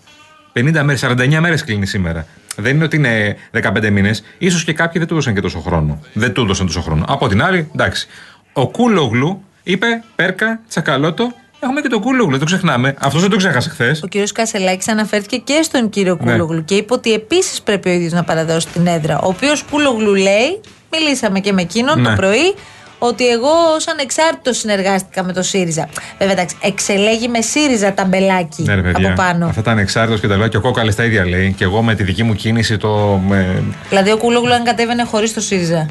50 0.54 0.82
μέρες, 0.84 1.04
49 1.04 1.40
μέρες 1.40 1.64
κλείνει 1.64 1.86
σήμερα. 1.86 2.26
Δεν 2.56 2.76
είναι 2.76 2.84
ότι 2.84 2.96
είναι 2.96 3.38
15 3.52 3.90
μήνες. 3.90 4.24
σω 4.50 4.60
και 4.66 4.74
κάποιοι 4.74 5.00
δεν 5.00 5.08
του 5.08 5.14
έδωσαν 5.14 5.34
και 5.34 5.42
τόσο 5.42 5.60
χρόνο. 5.60 6.02
Δεν 6.14 6.34
του 6.34 6.42
έδωσαν 6.42 6.66
τόσο 6.66 6.82
χρόνο. 6.82 7.06
Από 7.08 7.28
την 7.28 7.42
άλλη, 7.42 7.70
εντάξει. 7.74 8.08
Ο 8.54 8.68
Κούλογλου 8.68 9.44
είπε 9.64 9.88
Πέρκα, 10.16 10.60
τσακαλώτο. 10.70 11.34
Έχουμε 11.60 11.82
και 11.82 11.88
τον 11.88 12.02
Κούλογλου, 12.02 12.30
δεν 12.32 12.40
το 12.40 12.46
ξεχνάμε. 12.46 12.94
Αυτός 13.00 13.22
δεν 13.22 13.30
το 13.30 13.36
ξέχασε 13.36 13.70
χθες. 13.70 14.04
Ο 14.04 14.08
κύριος 14.08 14.32
Κασελάκης 14.32 14.88
αναφέρθηκε 14.88 15.38
και 15.38 15.60
στον 15.64 15.90
κύριο 15.90 16.18
Ναι. 16.22 16.32
Κούλογλου 16.32 16.66
και 16.66 16.76
είπε 16.76 16.94
ότι 16.94 17.14
επίσης 17.14 17.62
πρέπει 17.62 17.90
ο 17.90 17.92
ίδιος 17.92 18.12
να 18.12 18.24
παραδώσει 18.24 18.68
την 18.68 18.88
έδρα. 18.88 19.20
Ο 19.20 19.28
οποίος 19.28 19.64
Κούλογλου 19.72 20.14
λέει, 20.16 20.62
μιλήσαμε 20.92 21.40
και 21.40 21.54
με 21.54 21.62
εκείνον 21.62 22.02
Ναι. 22.02 22.10
το 22.10 22.16
πρωί, 22.16 22.54
ότι 23.00 23.28
εγώ 23.28 23.50
ως 23.76 23.88
ανεξάρτητος 23.88 24.58
συνεργάστηκα 24.58 25.24
με 25.24 25.34
το 25.34 25.42
ΣΥΡΙΖΑ. 25.44 25.90
Βέβαια, 26.18 26.34
εντάξει, 26.34 26.56
εξελέγη 26.62 27.28
με 27.28 27.42
ΣΥΡΙΖΑ 27.42 27.94
ταμπελάκι 27.94 28.62
Ναι, 28.64 28.76
ρε 28.76 28.82
παιδιά. 28.82 29.08
από 29.08 29.22
πάνω. 29.22 29.46
Αυτά 29.48 29.62
τα 29.62 29.72
ανεξάρτητος 29.72 30.20
και 30.20 30.28
τα 30.28 30.36
λοιπά. 30.36 30.48
Και 30.48 30.58
ο 30.58 30.62
Κόκαλης 30.62 30.94
τα 30.94 31.04
ίδια 31.04 31.26
λέει. 31.26 31.54
Και 31.58 31.64
εγώ 31.64 31.82
με 31.82 31.96
τη 31.96 32.04
δική 32.04 32.24
μου 32.24 32.34
κίνηση 32.34 32.78
το. 32.78 33.22
με- 33.28 33.64
Δηλαδή, 33.90 34.12
ο 34.12 34.18
Κούλογλου 34.18 34.54
αν 34.54 34.64
κατέβαινε 34.64 35.04
χωρίς 35.04 35.34
το 35.34 35.42
ΣΥΡΙΖΑ. 35.42 35.86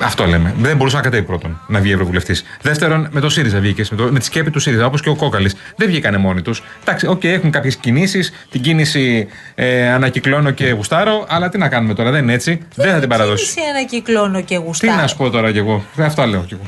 Αυτό 0.00 0.26
λέμε. 0.26 0.54
Δεν 0.58 0.76
μπορούσε 0.76 0.96
να 0.96 1.02
κατέβει 1.02 1.22
πρώτον 1.22 1.60
να 1.66 1.80
βγει 1.80 1.92
ευρωβουλευτής. 1.92 2.44
Δεύτερον, 2.62 3.08
με 3.10 3.20
το 3.20 3.28
ΣΥΡΙΖΑ 3.28 3.60
βγήκε, 3.60 3.84
με, 3.90 3.96
το, 3.96 4.12
με 4.12 4.18
τη 4.18 4.24
σκέπη 4.24 4.50
του 4.50 4.58
ΣΥΡΙΖΑ, 4.58 4.86
όπως 4.86 5.00
και 5.02 5.08
ο 5.08 5.16
Κόκαλης. 5.16 5.56
Δεν 5.76 5.88
βγήκανε 5.88 6.16
μόνοι 6.16 6.42
τους. 6.42 6.62
Εντάξει, 6.82 7.06
οκ, 7.06 7.24
έχουν 7.24 7.50
κάποιες 7.50 7.76
κινήσεις. 7.76 8.32
Την 8.50 8.60
κίνηση 8.60 9.28
ε, 9.54 9.90
ανακυκλώνω 9.90 10.50
και 10.50 10.70
γουστάρω, 10.70 11.24
αλλά 11.28 11.48
τι 11.48 11.58
να 11.58 11.68
κάνουμε 11.68 11.94
τώρα, 11.94 12.10
δεν 12.10 12.22
είναι 12.22 12.32
έτσι. 12.32 12.60
δεν 12.74 12.92
θα 12.92 13.00
την 13.00 13.08
παραδώσει. 13.08 13.54
Τι 13.54 13.60
ανακυκλώνω 13.74 14.40
και 14.40 14.56
Τι 14.56 14.62
γουστάρω; 14.62 15.00
να 15.00 15.06
σου 15.06 15.16
πω 15.16 15.30
τώρα 15.30 15.52
κι 15.52 15.58
εγώ. 15.58 15.84
Ε, 15.96 16.04
Αυτά 16.04 16.26
λέω 16.26 16.44
κι 16.46 16.54
εγώ. 16.54 16.64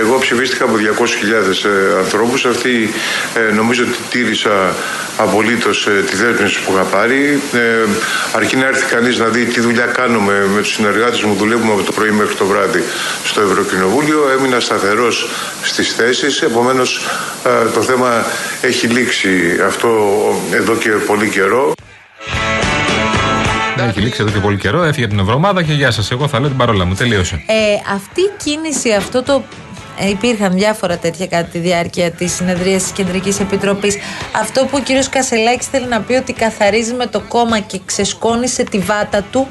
Εγώ 0.00 0.18
ψηφίστηκα 0.18 0.64
από 0.64 0.74
200.000 0.74 1.64
ε, 1.64 1.98
ανθρώπους. 1.98 2.44
Αυτή 2.44 2.90
ε, 3.34 3.52
νομίζω 3.52 3.82
ότι 3.84 3.98
τήρησα 4.10 4.74
απολύτως 5.16 5.86
ε, 5.86 5.90
τη 6.10 6.16
δέσμευση 6.16 6.58
που 6.64 6.72
είχα 6.72 6.82
πάρει. 6.82 7.40
Ε, 7.52 7.88
αρκεί 8.32 8.56
να 8.56 8.66
έρθει 8.66 8.94
κανείς 8.94 9.18
να 9.18 9.26
δει 9.26 9.44
τι 9.44 9.60
δουλειά 9.60 9.86
κάνουμε 9.86 10.46
με 10.54 10.60
τους 10.60 10.72
συνεργάτες 10.72 11.22
μου. 11.22 11.34
Δουλεύουμε 11.34 11.72
από 11.72 11.82
το 11.82 11.92
πρωί 11.92 12.10
μέχρι 12.10 12.34
το 12.34 12.46
βράδυ 12.46 12.82
στο 13.24 13.40
Ευρωκοινοβούλιο. 13.40 14.28
Έμεινα 14.38 14.60
σταθερός 14.60 15.28
στις 15.62 15.94
θέσεις. 15.94 16.42
Επομένως 16.42 17.06
ε, 17.44 17.70
το 17.74 17.82
θέμα 17.82 18.24
έχει 18.60 18.86
λήξει 18.86 19.60
αυτό 19.66 19.88
εδώ 20.50 20.74
και 20.74 20.90
πολύ 20.90 21.28
καιρό. 21.28 21.72
Έχει 23.88 24.00
λήξει 24.00 24.22
εδώ 24.22 24.30
και 24.30 24.38
πολύ 24.38 24.56
καιρό, 24.56 24.82
έφυγε 24.82 25.04
από 25.04 25.14
την 25.14 25.22
Ευρωομάδα 25.22 25.62
και 25.62 25.72
γεια 25.72 25.90
σας. 25.90 26.10
Εγώ 26.10 26.28
θα 26.28 26.40
λέω 26.40 26.48
την 26.48 26.56
παρόλα 26.56 26.84
μου. 26.84 26.94
Τελείωσε. 26.94 27.42
Ε, 27.46 27.92
αυτή 27.94 28.20
η 28.20 28.30
κίνηση, 28.44 28.92
αυτό 28.92 29.22
το. 29.22 29.42
Ε, 29.98 30.08
υπήρχαν 30.08 30.52
διάφορα 30.52 30.96
τέτοια 30.96 31.26
κατά 31.26 31.48
τη 31.48 31.58
διάρκεια 31.58 32.10
της 32.10 32.32
συνεδρίας 32.32 32.82
της 32.82 32.92
Κεντρικής 32.92 33.40
Επιτροπής. 33.40 33.96
Αυτό 34.32 34.64
που 34.64 34.76
ο 34.76 34.80
κύριος 34.80 35.08
Κασελάκης 35.08 35.66
θέλει 35.66 35.86
να 35.86 36.00
πει 36.00 36.14
ότι 36.14 36.32
καθαρίζει 36.32 36.92
με 36.92 37.06
το 37.06 37.20
κόμμα 37.20 37.58
και 37.58 37.80
ξεσκόνησε 37.84 38.64
τη 38.64 38.78
βάτα 38.78 39.22
του, 39.22 39.48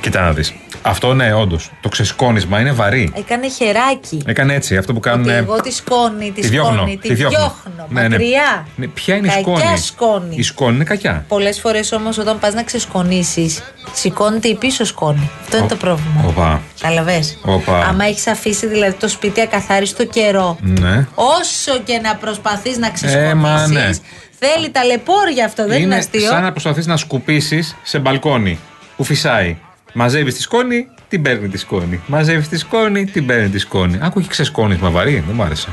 Κοίτα 0.00 0.20
να 0.20 0.32
δεις. 0.32 0.54
Αυτό 0.82 1.14
ναι, 1.14 1.34
όντως. 1.34 1.70
Το 1.80 1.88
ξεσκόνισμα 1.88 2.60
είναι 2.60 2.72
βαρύ. 2.72 3.12
έκανε 3.16 3.48
χεράκι. 3.48 4.22
Έκανε 4.26 4.54
έτσι, 4.54 4.76
αυτό 4.76 4.92
που 4.92 5.00
κάνουν. 5.00 5.24
Ότι 5.28 5.32
εγώ 5.36 5.60
τη 5.60 5.72
σκόνη, 5.72 6.30
τη, 6.32 6.40
τη 6.40 6.48
διώχνω. 6.48 6.76
σκόνη, 6.76 6.96
τη 6.98 7.14
διώχνω. 7.14 7.54
Ναι, 7.88 8.00
ναι. 8.02 8.08
Μακριά. 8.08 8.66
Ναι, 8.76 8.86
ποια 8.86 9.14
είναι 9.16 9.26
η 9.26 9.30
Κακιά 9.30 9.56
σκόνη; 9.56 9.78
σκόνη. 9.78 10.34
Η 10.36 10.42
σκόνη 10.42 10.74
είναι 10.74 10.84
κακιά. 10.84 11.24
Πολλές 11.28 11.60
φορές 11.60 11.92
όμως 11.92 12.18
όταν 12.18 12.38
πας 12.38 12.54
να 12.54 12.62
ξεσκονίσεις, 12.62 13.62
σηκώνεται 13.92 14.48
η 14.48 14.54
πίσω 14.54 14.84
σκόνη. 14.84 15.30
Αυτό 15.42 15.56
είναι 15.56 15.66
Ο- 15.66 15.68
το 15.68 15.76
πρόβλημα. 15.76 16.24
Οπα. 16.26 16.60
Καλαβέ. 16.80 17.20
Οπα. 17.44 17.78
Άμα 17.84 18.04
έχεις 18.04 18.26
αφήσει 18.26 18.66
δηλαδή 18.66 18.92
το 18.94 19.08
σπίτι 19.08 19.40
ακαθάριστο 19.40 20.04
καιρό, 20.04 20.56
Ναι. 20.60 21.06
όσο 21.14 21.78
και 21.84 21.98
να 22.02 22.16
προσπαθείς 22.16 22.78
να 22.78 22.86
Ε, 22.86 22.90
ξεσκονίσεις, 22.90 23.34
μα 23.34 23.66
ναι. 23.66 23.90
θέλει 24.38 24.70
ταλαιπώρια 24.70 25.44
αυτό, 25.44 25.62
δεν 25.66 25.72
είναι, 25.76 25.84
είναι 25.84 25.94
αστείο; 25.96 26.20
σαν 26.28 26.42
να 26.42 26.50
προσπαθείς 26.50 26.86
να 26.86 26.96
σκουπίσεις 26.96 27.76
σε 27.82 27.98
μπαλκόνι 27.98 28.58
που 28.96 29.04
φυσάει. 29.04 29.56
Μαζεύεις 29.92 30.34
τη 30.34 30.40
σκόνη, 30.40 30.88
την 31.08 31.22
παίρνει 31.22 31.48
τη 31.48 31.58
σκόνη. 31.58 32.00
Μαζεύεις 32.06 32.48
τη 32.48 32.58
σκόνη, 32.58 33.04
την 33.04 33.26
παίρνει 33.26 33.48
τη 33.48 33.58
σκόνη. 33.58 33.98
Άκου 34.02 34.18
έχει 34.18 34.28
ξεσκόνισμα 34.28 34.90
βαρύ, 34.90 35.22
δεν 35.26 35.34
μου 35.34 35.42
άρεσε. 35.42 35.68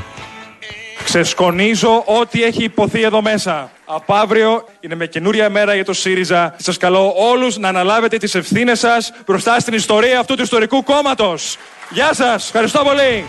Ξεσκονίζω 1.04 2.02
ό,τι 2.06 2.42
έχει 2.42 2.64
υποθεί 2.64 3.02
εδώ 3.02 3.22
μέσα. 3.22 3.70
Από 3.84 4.14
αύριο 4.14 4.64
είναι 4.80 4.94
με 4.94 5.06
καινούρια 5.06 5.50
μέρα 5.50 5.74
για 5.74 5.84
το 5.84 5.92
ΣΥΡΙΖΑ. 5.92 6.54
Σας 6.58 6.76
καλώ 6.76 7.14
όλους 7.16 7.58
να 7.58 7.68
αναλάβετε 7.68 8.16
τις 8.16 8.34
ευθύνες 8.34 8.78
σας 8.78 9.12
μπροστά 9.26 9.60
στην 9.60 9.74
ιστορία 9.74 10.20
αυτού 10.20 10.34
του 10.34 10.42
ιστορικού 10.42 10.82
κόμματος. 10.82 11.56
Γεια 11.92 12.14
σας. 12.14 12.44
Ευχαριστώ 12.46 12.82
πολύ. 12.84 13.24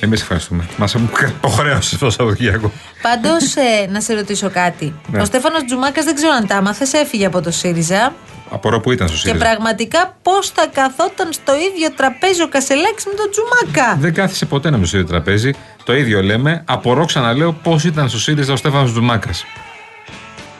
Εμείς 0.00 0.20
ευχαριστούμε. 0.20 0.64
Μας 0.76 0.94
υποχρέωσε 0.94 1.98
το 1.98 2.10
Σαββατοκύριακο. 2.10 2.72
Πάντως, 3.02 3.56
ε, 3.56 3.86
να 3.90 4.00
σε 4.00 4.14
ρωτήσω 4.14 4.50
κάτι. 4.50 4.94
Ναι. 5.10 5.20
Ο 5.20 5.24
Στέφανος 5.24 5.64
Τζουμάκας 5.64 6.04
δεν 6.04 6.14
ξέρω 6.14 6.32
αν 6.32 6.46
τα 6.46 6.56
άμαθες, 6.56 6.92
έφυγε 6.92 7.26
από 7.26 7.40
το 7.40 7.50
ΣΥΡΙΖΑ. 7.50 8.14
Απορώ 8.50 8.80
που 8.80 8.92
ήταν 8.92 9.08
στο 9.08 9.16
Και 9.16 9.22
ΣΥΡΙΖΑ. 9.26 9.44
πραγματικά 9.44 10.16
πώς 10.22 10.48
θα 10.50 10.66
καθόταν 10.72 11.32
στο 11.32 11.52
ίδιο 11.54 11.92
τραπέζι 11.96 12.42
ο 12.42 12.48
Κασελάκης 12.48 13.04
με 13.06 13.12
τον 13.12 13.30
Τζουμάκα; 13.30 13.96
Δεν 14.00 14.14
κάθισε 14.14 14.46
ποτέ 14.46 14.70
να 14.70 14.78
με 14.78 14.86
στο 14.86 14.96
ίδιο 14.96 15.08
τραπέζι. 15.08 15.50
Το 15.84 15.94
ίδιο 15.96 16.22
λέμε. 16.22 16.62
Απορώ 16.66 17.04
ξαναλέω 17.04 17.52
πώς 17.52 17.84
ήταν 17.84 18.08
στο 18.08 18.18
ΣΥΡΙΖΑ 18.18 18.52
ο 18.52 18.56
Στέφανος 18.56 18.90
Τζουμάκας. 18.92 19.44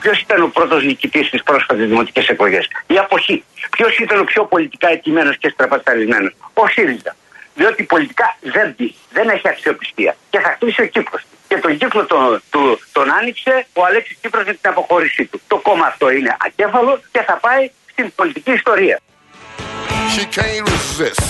Ποιος 0.04 0.20
ήταν 0.20 0.42
ο 0.42 0.48
πρώτος 0.48 0.84
νικητής 0.84 1.26
στις 1.26 1.42
πρόσφατες 1.42 1.88
δημοτικές 1.88 2.28
εκλογές, 2.28 2.68
Η 2.86 2.98
αποχή. 2.98 3.44
Ποιος 3.70 3.98
ήταν 3.98 4.20
ο 4.20 4.24
πιο 4.24 4.44
πολιτικά 4.44 4.88
ετοιμένο 4.88 5.34
και 5.34 5.48
στραπασταρισμένο, 5.48 6.30
Ο 6.54 6.66
ΣΥΡΙΖΑ. 6.68 7.16
Διότι 7.54 7.82
πολιτικά 7.82 8.36
δεν 8.40 8.74
μπει, 8.76 8.94
δεν 9.12 9.28
έχει 9.28 9.48
αξιοπιστία. 9.48 10.16
Και 10.30 10.38
θα 10.38 10.50
χτίσει 10.54 10.82
ο 10.82 10.86
Κύπρος. 10.86 11.22
Και 11.48 11.56
τον 11.56 11.76
κύκλο 11.78 12.06
τον, 12.06 12.42
του, 12.50 12.80
τον 12.92 13.12
άνοιξε 13.12 13.66
ο 13.72 13.84
Αλέξης 13.84 14.18
Τσίπρας 14.18 14.44
με 14.46 14.52
την 14.52 14.70
αποχώρησή 14.70 15.24
του. 15.24 15.40
Το 15.48 15.56
κόμμα 15.56 15.86
αυτό 15.86 16.10
είναι 16.10 16.36
ακέφαλο 16.40 17.00
και 17.12 17.22
θα 17.26 17.36
πάει 17.36 17.70
στην 17.90 18.12
πολιτική 18.14 18.52
ιστορία. 18.52 19.00
She 20.14 20.24
can't 20.36 20.64
resist. 20.74 21.24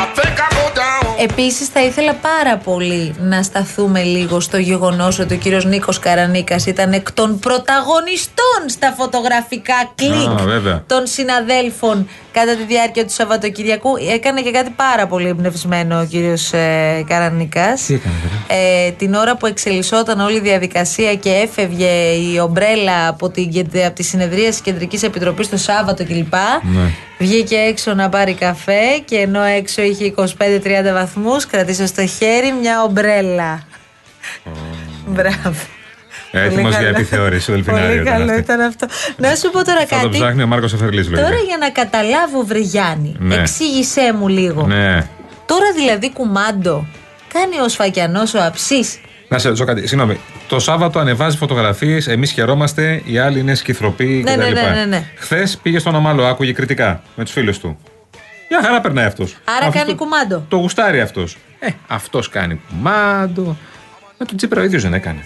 I 0.00 0.04
think 0.16 0.36
I 0.46 0.48
go 0.58 0.66
down. 0.82 1.03
Επίσης, 1.18 1.68
θα 1.68 1.84
ήθελα 1.84 2.12
πάρα 2.14 2.56
πολύ 2.56 3.14
να 3.20 3.42
σταθούμε 3.42 4.02
λίγο 4.02 4.40
στο 4.40 4.56
γεγονός 4.58 5.18
ότι 5.18 5.34
ο 5.34 5.36
κύριος 5.36 5.64
Νίκος 5.64 5.98
Καρανίκας 5.98 6.66
ήταν 6.66 6.92
εκ 6.92 7.12
των 7.12 7.38
πρωταγωνιστών 7.38 8.60
στα 8.66 8.94
φωτογραφικά 8.98 9.74
κλικ 9.94 10.40
Α, 10.40 10.44
βέβαια. 10.44 10.84
των 10.86 11.06
συναδέλφων 11.06 12.08
κατά 12.32 12.56
τη 12.56 12.64
διάρκεια 12.64 13.04
του 13.06 13.12
Σαββατοκυριακού. 13.12 13.90
Έκανε 14.14 14.40
και 14.40 14.50
κάτι 14.50 14.70
πάρα 14.70 15.06
πολύ 15.06 15.28
εμπνευσμένο 15.28 16.00
ο 16.00 16.04
κύριος 16.04 16.52
ε, 16.52 17.04
Καρανίκας. 17.08 17.82
Τι 17.82 17.94
έκανε, 17.94 18.14
Ε, 18.46 18.90
την 18.90 19.14
ώρα 19.14 19.36
που 19.36 19.46
εξελισσόταν 19.46 20.20
όλη 20.20 20.36
η 20.36 20.40
διαδικασία 20.40 21.14
και 21.14 21.30
έφευγε 21.30 21.90
η 22.32 22.38
ομπρέλα 22.40 23.08
από, 23.08 23.30
την, 23.30 23.50
κεντ- 23.50 23.76
από 23.84 23.94
τη 23.94 24.02
συνεδρία 24.02 24.48
της 24.48 24.60
Κεντρικής 24.60 25.02
Επιτροπής 25.02 25.48
το 25.48 25.56
Σάββατο 25.56 26.04
κλπ. 26.04 26.34
Ναι. 26.62 26.90
Βγήκε 27.18 27.56
έξω 27.56 27.94
να 27.94 28.08
πάρει 28.08 28.34
καφέ 28.34 28.98
και 29.04 29.16
ενώ 29.16 29.42
έξω 29.42 29.82
είχε 29.82 30.14
25-30 30.16 30.24
βαθμούς 30.92 31.46
κρατήσε 31.46 31.86
στο 31.86 32.06
χέρι 32.06 32.52
μια 32.60 32.82
ομπρέλα. 32.82 33.62
Μπράβο. 35.06 35.54
Έτοιμο 36.30 36.62
Πολύ 36.62 36.68
για 36.68 36.78
καλό. 36.78 36.88
επιθεώρηση. 36.88 37.50
Πολύ 37.50 37.62
Δελφινάριο 37.62 38.04
καλό 38.04 38.24
ήταν. 38.24 38.38
ήταν 38.38 38.60
αυτό. 38.60 38.86
Να 39.16 39.34
σου 39.34 39.50
πω 39.50 39.64
τώρα 39.64 39.80
Θα 39.80 39.86
το 39.96 40.02
κάτι. 40.02 40.08
ψάχνει 40.08 40.42
ο 40.42 40.46
Μάρκος 40.46 40.72
Εφερλή, 40.72 41.04
Τώρα 41.04 41.36
για 41.46 41.56
να 41.60 41.70
καταλάβω, 41.70 42.42
βρε 42.44 42.58
Γιάννη, 42.58 43.16
Ναι. 43.18 43.34
εξήγησέ 43.34 44.12
μου 44.18 44.28
λίγο. 44.28 44.66
Ναι. 44.66 45.06
Τώρα 45.46 45.72
δηλαδή 45.74 46.12
κουμάντο 46.12 46.86
κάνει 47.38 47.60
ο 47.64 47.68
Σφακιανός 47.68 48.34
ο 48.34 48.42
Αψής; 48.42 49.00
Να 49.28 49.38
σε 49.38 49.46
ρωτήσω 49.48 49.64
κάτι. 49.66 49.86
Συγγνώμη. 49.86 50.20
Το 50.48 50.58
Σάββατο 50.58 50.98
ανεβάζει 50.98 51.36
φωτογραφίες, 51.36 52.06
εμείς 52.08 52.30
χαιρόμαστε, 52.30 53.02
οι 53.04 53.18
άλλοι 53.18 53.38
είναι 53.38 53.54
σκυθροποί 53.54 54.04
Ναι, 54.24 54.32
κτλ. 54.36 54.40
ναι, 54.52 54.60
ναι, 54.60 54.70
ναι, 54.70 54.84
ναι. 54.84 55.04
Χθες 55.16 55.58
πήγε 55.62 55.78
στον 55.78 55.94
Αμάλο, 55.94 56.24
άκουγε 56.26 56.52
κριτικά 56.52 57.02
με 57.16 57.24
τους 57.24 57.32
φίλους 57.32 57.58
του. 57.58 57.78
Μια 58.50 58.62
χαρά 58.62 58.80
περνάει 58.80 59.04
αυτός. 59.06 59.36
Άρα 59.44 59.70
κάνει 59.70 59.94
κουμάντο. 59.94 60.44
Το 60.48 60.56
γουστάρει 60.56 61.00
αυτός. 61.00 61.36
Ε, 61.58 61.68
αυτός 61.86 62.28
κάνει 62.28 62.60
κουμάντο. 62.68 63.56
Με 64.18 64.26
τον 64.26 64.36
Τσίπρα 64.36 64.60
ο 64.60 64.64
ίδιος 64.64 64.82
δεν 64.82 64.94
έκανε. 64.94 65.24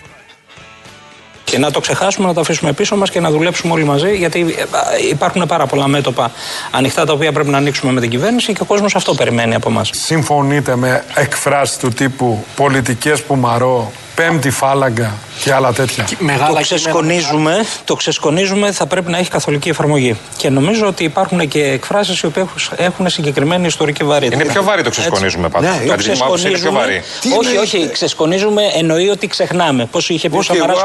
Και 1.50 1.58
να 1.58 1.70
το 1.70 1.80
ξεχάσουμε, 1.80 2.26
να 2.26 2.34
το 2.34 2.40
αφήσουμε 2.40 2.72
πίσω 2.72 2.96
μας 2.96 3.10
και 3.10 3.20
να 3.20 3.30
δουλέψουμε 3.30 3.72
όλοι 3.72 3.84
μαζί, 3.84 4.16
γιατί 4.16 4.40
ε, 4.40 5.08
υπάρχουν 5.10 5.46
πάρα 5.46 5.66
πολλά 5.66 5.88
μέτωπα 5.88 6.30
ανοιχτά 6.70 7.06
τα 7.06 7.12
οποία 7.12 7.32
πρέπει 7.32 7.48
να 7.48 7.56
ανοίξουμε 7.56 7.92
με 7.92 8.00
την 8.00 8.10
κυβέρνηση 8.10 8.52
και 8.52 8.62
ο 8.62 8.64
κόσμος 8.64 8.94
αυτό 8.94 9.14
περιμένει 9.14 9.54
από 9.54 9.70
εμά. 9.70 9.84
Συμφωνείτε 9.90 10.76
με 10.76 11.04
εκφράσεις 11.14 11.76
του 11.76 11.88
τύπου 11.88 12.44
πολιτικές 12.56 13.22
που 13.22 13.36
μαρώ 13.36 13.92
πέμπτη 14.18 14.50
φάλαγγα 14.50 15.12
και 15.42 15.52
άλλα 15.52 15.72
τέτοια. 15.72 16.04
το 16.48 16.60
ξεσκονίζουμε, 16.60 17.64
το 17.84 17.94
ξεσκονίζουμε 17.94 18.72
θα 18.72 18.86
πρέπει 18.86 19.10
να 19.10 19.18
έχει 19.18 19.30
καθολική 19.30 19.68
εφαρμογή. 19.68 20.16
Και 20.36 20.50
νομίζω 20.50 20.86
ότι 20.86 21.04
υπάρχουν 21.04 21.48
και 21.48 21.64
εκφράσεις 21.64 22.20
οι 22.20 22.26
οποίες 22.26 22.46
έχουν 22.76 23.08
συγκεκριμένη 23.08 23.66
ιστορική 23.66 24.04
βαρύτητα. 24.04 24.42
Είναι 24.42 24.52
πιο 24.52 24.62
βαρύ 24.62 24.82
το 24.82 24.90
ξεσκονίζουμε 24.90 25.48
πάντως. 25.48 25.70
Ναι, 25.70 25.86
το 25.86 26.48
είναι 26.48 26.58
πιο 26.58 26.72
βαρύ. 26.72 27.02
όχι, 27.38 27.56
όχι, 27.56 27.90
ξεσκονίζουμε 27.92 28.62
εννοεί 28.74 29.08
ότι 29.08 29.26
ξεχνάμε. 29.26 29.86
Πώς 29.86 30.08
είχε 30.08 30.28
πει 30.28 30.36
ο 30.36 30.42
Σαμαράς 30.42 30.76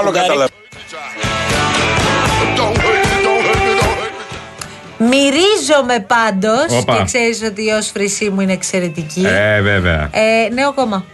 Μυρίζομαι 4.97 6.05
πάντως 6.07 6.65
και 6.85 7.03
ξέρεις 7.05 7.41
ότι 7.41 7.65
η 7.65 7.69
όσφρησή 7.69 8.29
μου 8.29 8.41
είναι 8.41 8.53
εξαιρετική. 8.53 9.25
Ε, 9.25 9.61
βέβαια. 9.61 10.09
Ε, 10.11 10.49
νέο 10.53 10.73
κόμμα. 10.73 11.05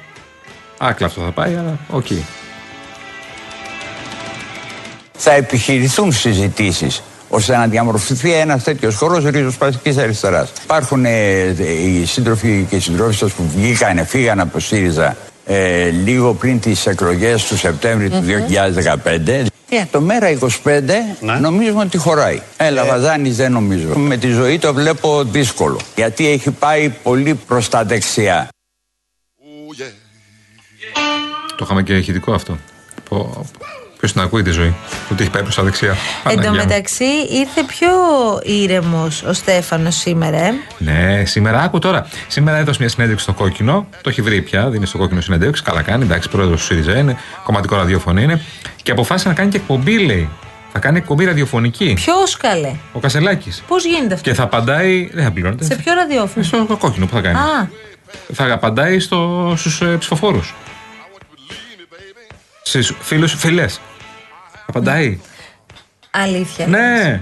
Άκλαυτο 0.82 1.22
θα 1.22 1.32
πάει, 1.32 1.56
αλλά 1.56 1.78
OK. 1.90 2.06
Okay. 2.10 2.22
Θα 5.18 5.32
επιχειρηθούν 5.32 6.12
συζητήσεις 6.12 7.04
ώστε 7.30 7.58
να 7.58 7.68
διαμορφωθεί 7.68 8.34
ένας 8.34 8.64
τέτοιος 8.64 8.96
χώρος 8.96 9.24
ριζοσπαστικής 9.24 10.00
αριστεράς. 10.02 10.52
Υπάρχουν 10.64 11.06
ε, 11.06 11.56
οι 11.86 12.06
σύντροφοι 12.06 12.66
και 12.70 12.76
οι 12.76 12.80
συντρόφοι 12.80 13.26
που 13.26 13.44
βγήκαν, 13.56 14.06
φύγαν 14.06 14.40
από 14.40 14.60
ΣΥΡΙΖΑ 14.60 15.16
ε, 15.46 15.90
λίγο 15.90 16.34
πριν 16.34 16.60
τις 16.60 16.86
εκλογές 16.86 17.46
του 17.46 17.58
Σεπτέμβρη 17.58 18.10
του 18.10 18.24
2015. 19.06 19.46
Yeah. 19.72 19.86
Το 19.92 20.02
μέρα 20.02 20.38
25 20.40 20.48
ναι. 21.20 21.34
νομίζουμε 21.34 21.82
ότι 21.82 21.98
χωράει. 21.98 22.42
Έλα, 22.58 22.86
ε. 22.86 22.88
Βαζάνης 22.88 23.36
δεν 23.36 23.52
νομίζω. 23.52 23.96
Με 23.96 24.18
τη 24.18 24.28
ζωή 24.28 24.60
το 24.60 24.74
βλέπω 24.74 25.24
δύσκολο. 25.24 25.80
Γιατί 25.96 26.28
έχει 26.28 26.52
πάει 26.52 26.90
πολύ 26.90 27.40
προς 27.48 27.70
τα 27.70 27.84
δεξιά. 27.84 28.48
Το 31.60 31.66
είχαμε 31.66 31.84
και 31.84 31.98
ηχητικό 31.98 32.34
αυτό. 32.34 32.58
Ποιος 34.00 34.12
την 34.12 34.22
ακούει 34.22 34.42
τη 34.42 34.50
ζωή, 34.50 34.76
ότι 35.12 35.22
έχει 35.22 35.32
πάει 35.32 35.42
προς 35.42 35.56
τα 35.56 35.64
δεξιά. 35.64 35.96
Εν 36.30 36.42
τω 36.42 36.52
μεταξύ 36.52 37.04
ήρθε 37.30 37.64
πιο 37.64 37.88
ήρεμος 38.44 39.24
ο 39.24 39.34
Στέφανος 39.34 39.96
σήμερα. 39.96 40.38
Ε; 40.38 40.54
Ναι, 40.78 41.26
σήμερα 41.26 41.62
άκου 41.62 41.80
τώρα. 41.80 42.08
Σήμερα 42.28 42.58
έδωσε 42.58 42.78
μια 42.80 42.90
συνέντευξη 42.90 43.24
στο 43.24 43.34
κόκκινο. 43.34 43.88
Το 44.02 44.10
έχει 44.10 44.22
βρει 44.22 44.42
πια, 44.42 44.70
δίνει 44.70 44.86
στο 44.86 44.98
κόκκινο 44.98 45.22
συνέντευξη. 45.22 45.64
Καλά 45.64 45.82
κάνει, 45.82 46.04
εντάξει, 46.04 46.30
πρόεδρος 46.30 46.60
του 46.60 46.66
ΣΥΡΙΖΑ 46.66 46.98
είναι, 46.98 47.18
κομματικό 47.44 47.76
ραδιόφωνο 47.76 48.22
είναι. 48.22 48.42
Και 48.84 48.92
αποφάσισε 48.92 49.28
να 49.28 49.34
κάνει 49.34 49.50
και 49.50 49.58
εκπομπή, 49.58 50.00
λέει. 50.00 50.30
Θα 50.72 50.80
κάνει 50.80 50.98
εκπομπή 50.98 51.26
ραδιοφωνική. 51.26 51.94
Ποιος 51.94 52.38
καλέ; 52.38 52.76
Ο 52.92 53.00
Κασελάκης. 53.00 53.64
Πώς 53.68 53.86
γίνεται 53.86 54.14
αυτό; 54.14 54.30
Και 54.30 54.36
θα 54.36 54.44
απαντάει. 54.44 55.10
Δεν 55.14 55.24
θα 55.24 55.32
πληρώνεται. 55.32 55.64
Σε 55.64 55.76
ποιο 55.76 55.94
ραδιόφωνο; 55.94 56.46
Στο 56.46 56.78
κόκκινο 56.80 57.06
που 57.06 57.16
θα 57.16 57.22
κάνει. 57.22 57.38
Α. 57.38 57.70
Θα 58.34 58.54
απαντάει 58.54 59.00
στους 59.00 59.82
ε, 59.82 59.86
ψηφοφόρους. 59.86 60.54
Στι 62.70 62.96
φίλους, 63.00 63.34
φιλέ. 63.34 63.66
Απαντάει. 64.66 65.20
Αλήθεια. 66.12 66.68
Ναι. 66.68 67.22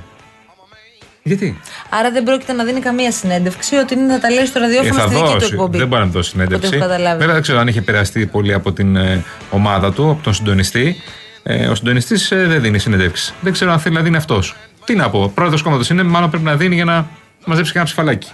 Γιατί; 1.24 1.60
Άρα 1.90 2.12
δεν 2.12 2.24
πρόκειται 2.24 2.54
να 2.54 2.64
δίνει 2.64 2.80
καμία 2.80 3.12
συνέντευξη, 3.12 3.76
ότι 3.76 3.94
είναι 3.94 4.04
να 4.04 4.20
τα 4.20 4.30
λέει 4.30 4.46
στο 4.46 4.60
ραδιόφωνο 4.60 5.04
ε, 5.04 5.08
στη 5.08 5.16
δική 5.16 5.38
του 5.38 5.46
εκπομπή. 5.46 5.78
Δεν 5.78 5.88
μπορεί 5.88 6.02
να 6.04 6.10
δώσει 6.10 6.30
συνέντευξη. 6.30 6.78
Βέβαια 6.78 7.34
δεν 7.34 7.42
ξέρω 7.42 7.60
αν 7.60 7.68
είχε 7.68 7.80
επηρεαστεί 7.80 8.26
πολύ 8.26 8.54
από 8.54 8.72
την 8.72 8.96
ε, 8.96 9.24
ομάδα 9.52 9.94
του, 9.94 10.10
από 10.10 10.24
τον 10.24 10.34
συντονιστή. 10.34 10.96
Ε, 11.44 11.68
ο 11.68 11.76
συντονιστής 11.76 12.32
ε, 12.32 12.46
δεν 12.46 12.62
δίνει 12.62 12.80
συνέντευξη. 12.80 13.34
Δεν 13.42 13.54
ξέρω 13.54 13.72
αν 13.72 13.80
θέλει 13.80 13.96
να 13.96 14.02
δίνει 14.02 14.18
αυτός. 14.18 14.56
Τι 14.86 14.96
να 14.96 15.10
πω. 15.10 15.32
Πρόεδρος 15.36 15.62
κόμματος 15.62 15.90
είναι, 15.90 16.04
μάλλον 16.04 16.30
πρέπει 16.30 16.46
να 16.46 16.56
δίνει 16.56 16.76
για 16.76 16.86
να 16.86 17.08
μαζέψει 17.46 17.72
και 17.72 17.78
ένα 17.78 17.88
ψηφαλάκι. 17.88 18.30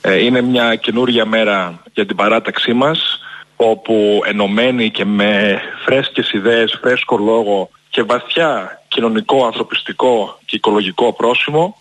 Ε, 0.00 0.24
είναι 0.24 0.40
μια 0.40 0.74
καινούργια 0.74 1.24
μέρα 1.24 1.82
για 1.92 2.06
την 2.06 2.16
παράταξή 2.16 2.72
μας 2.72 3.20
όπου 3.56 4.22
ενωμένοι 4.26 4.90
και 4.90 5.04
με 5.04 5.60
φρέσκες 5.86 6.32
ιδέες, 6.32 6.78
φρέσκο 6.80 7.16
λόγο 7.16 7.70
και 7.90 8.02
βαθιά 8.02 8.82
κοινωνικό, 8.88 9.46
ανθρωπιστικό 9.46 10.38
και 10.44 10.56
οικολογικό 10.56 11.12
πρόσημο 11.12 11.76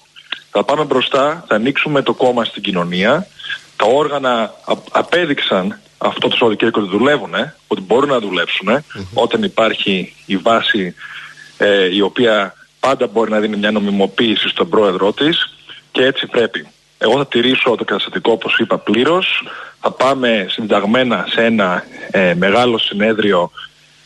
θα 0.58 0.64
πάμε 0.64 0.84
μπροστά, 0.84 1.46
θα 1.48 1.56
ανοίξουμε 1.56 2.02
το 2.02 2.14
κόμμα 2.14 2.46
στην 2.46 2.62
κοινωνία. 2.62 3.28
Τα 3.76 3.86
όργανα 3.86 4.54
απέδειξαν 4.92 5.80
αυτό 5.98 6.28
το 6.28 6.36
Σαββατοκύριακο 6.36 6.82
ότι 6.82 6.90
δουλεύουν, 6.90 7.34
ότι 7.68 7.82
μπορούν 7.82 8.10
να 8.10 8.20
δουλέψουν 8.20 8.68
όταν 9.14 9.44
υπάρχει 9.44 10.14
η 10.26 10.38
βάση 10.38 10.96
ε, 11.58 11.96
η 11.96 12.02
οποία 12.02 12.54
πάντα 12.80 13.08
μπορεί 13.08 13.32
να 13.32 13.40
δίνει 13.40 13.58
μια 13.58 13.72
νομιμοποίηση 13.72 14.50
στον 14.50 14.70
πρόεδρό 14.70 15.14
της 15.14 15.56
και 15.92 16.06
έτσι 16.06 16.28
πρέπει. 16.28 16.68
Εγώ 16.98 17.18
θα 17.18 17.28
τηρήσω 17.28 17.76
το 17.76 17.84
καταστατικό 17.84 18.32
όπως 18.32 18.58
είπα 18.58 18.78
πλήρως. 18.78 19.44
Θα 19.80 19.92
πάμε 19.92 20.46
συνταγμένα 20.50 21.26
σε 21.30 21.44
ένα 21.44 21.84
ε, 22.12 22.34
μεγάλο 22.34 22.78
συνέδριο 22.78 23.52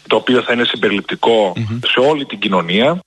το 0.10 0.16
οποίο 0.16 0.42
θα 0.42 0.54
είναι 0.54 0.64
σε 1.86 2.00
όλη 2.10 2.26
την 2.26 2.40
κοινωνία. 2.40 3.00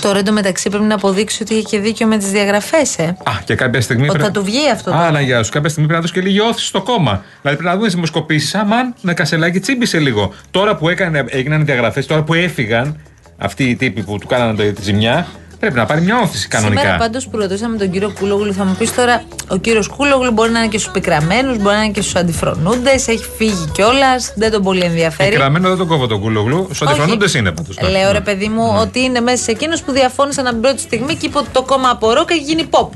Τώρα 0.00 0.18
εντωμεταξύ 0.18 0.68
πρέπει 0.68 0.84
να 0.84 0.94
αποδείξει 0.94 1.42
ότι 1.42 1.54
είχε 1.54 1.78
δίκιο 1.78 2.06
με 2.06 2.16
τις 2.18 2.30
διαγραφές, 2.30 2.98
ε. 2.98 3.02
Α, 3.02 3.32
και 3.44 3.54
κάποια 3.54 3.80
στιγμή. 3.80 4.08
Ότι 4.08 4.18
θα 4.18 4.30
του 4.30 4.44
βγει 4.44 4.70
αυτό. 4.70 4.90
Α, 4.90 5.10
να 5.10 5.20
γεια 5.20 5.42
σου. 5.42 5.50
Κάποια 5.50 5.68
στιγμή 5.68 5.88
πρέπει 5.88 6.02
να 6.02 6.06
δώσει 6.06 6.20
και 6.20 6.28
λίγη 6.28 6.40
όθηση 6.40 6.66
στο 6.66 6.82
κόμμα. 6.82 7.24
Δηλαδή 7.40 7.58
πρέπει 7.58 7.64
να 7.64 7.74
δούμε 7.74 7.86
τι 7.86 7.94
δημοσκοπήσεις. 7.94 8.54
Αμάν, 8.54 8.94
να 9.00 9.14
κασελάκι 9.14 9.60
τσίμπησε 9.60 9.98
λίγο. 9.98 10.32
Τώρα 10.50 10.76
που 10.76 10.88
έκανε, 10.88 11.24
έγιναν 11.28 11.64
διαγραφές, 11.64 12.06
τώρα 12.06 12.22
που 12.22 12.34
έφυγαν 12.34 13.00
αυτοί 13.36 13.64
οι 13.64 13.76
τύποι 13.76 14.02
που 14.02 14.18
του 14.18 14.26
κάνανε 14.26 14.72
τη 14.72 14.82
ζημιά, 14.82 15.26
Πρέπει 15.58 15.74
να 15.74 15.86
πάρει 15.86 16.00
μια 16.00 16.20
όθηση 16.20 16.48
κανονικά. 16.48 16.80
Σήμερα 16.80 16.98
πάντως 16.98 17.28
που 17.28 17.38
ρωτήσαμε 17.38 17.76
τον 17.76 17.90
κύριο 17.90 18.12
Κούλογλου, 18.18 18.52
θα 18.52 18.64
μου 18.64 18.74
πεις 18.78 18.94
τώρα, 18.94 19.22
ο 19.48 19.56
κύριος 19.56 19.88
Κούλογλου 19.88 20.32
μπορεί 20.32 20.50
να 20.50 20.58
είναι 20.58 20.68
και 20.68 20.78
στους 20.78 20.92
πικραμένους, 20.92 21.56
μπορεί 21.56 21.76
να 21.76 21.82
είναι 21.82 21.92
και 21.92 22.00
στους 22.00 22.14
αντιφρονούντες, 22.14 23.08
έχει 23.08 23.24
φύγει 23.36 23.70
κιόλας, 23.72 24.32
δεν 24.36 24.50
τον 24.50 24.62
πολύ 24.62 24.82
ενδιαφέρει. 24.82 25.30
Πικραμένο 25.30 25.68
δεν 25.68 25.78
τον 25.78 25.86
κόβω 25.86 26.06
τον 26.06 26.20
Κούλογλου, 26.20 26.64
στους 26.64 26.82
αντιφρονούντες 26.82 27.34
είναι 27.34 27.52
πάντως. 27.52 27.76
Λέω 27.90 28.12
ρε 28.12 28.20
παιδί 28.20 28.48
μου 28.48 28.72
ναι. 28.72 28.78
ότι 28.78 29.00
είναι 29.00 29.20
μέσα 29.20 29.42
σε 29.42 29.50
εκείνους 29.50 29.80
που 29.80 29.92
διαφώνησαν 29.92 30.44
από 30.44 30.54
την 30.54 30.62
πρώτη 30.62 30.80
στιγμή 30.80 31.14
και 31.14 31.26
είπε 31.26 31.38
ότι 31.38 31.48
το 31.52 31.62
κόμμα 31.62 31.88
απορώ 31.90 32.24
και 32.24 32.34
έχει 32.34 32.42
γίνει 32.42 32.68
pop. 32.70 32.88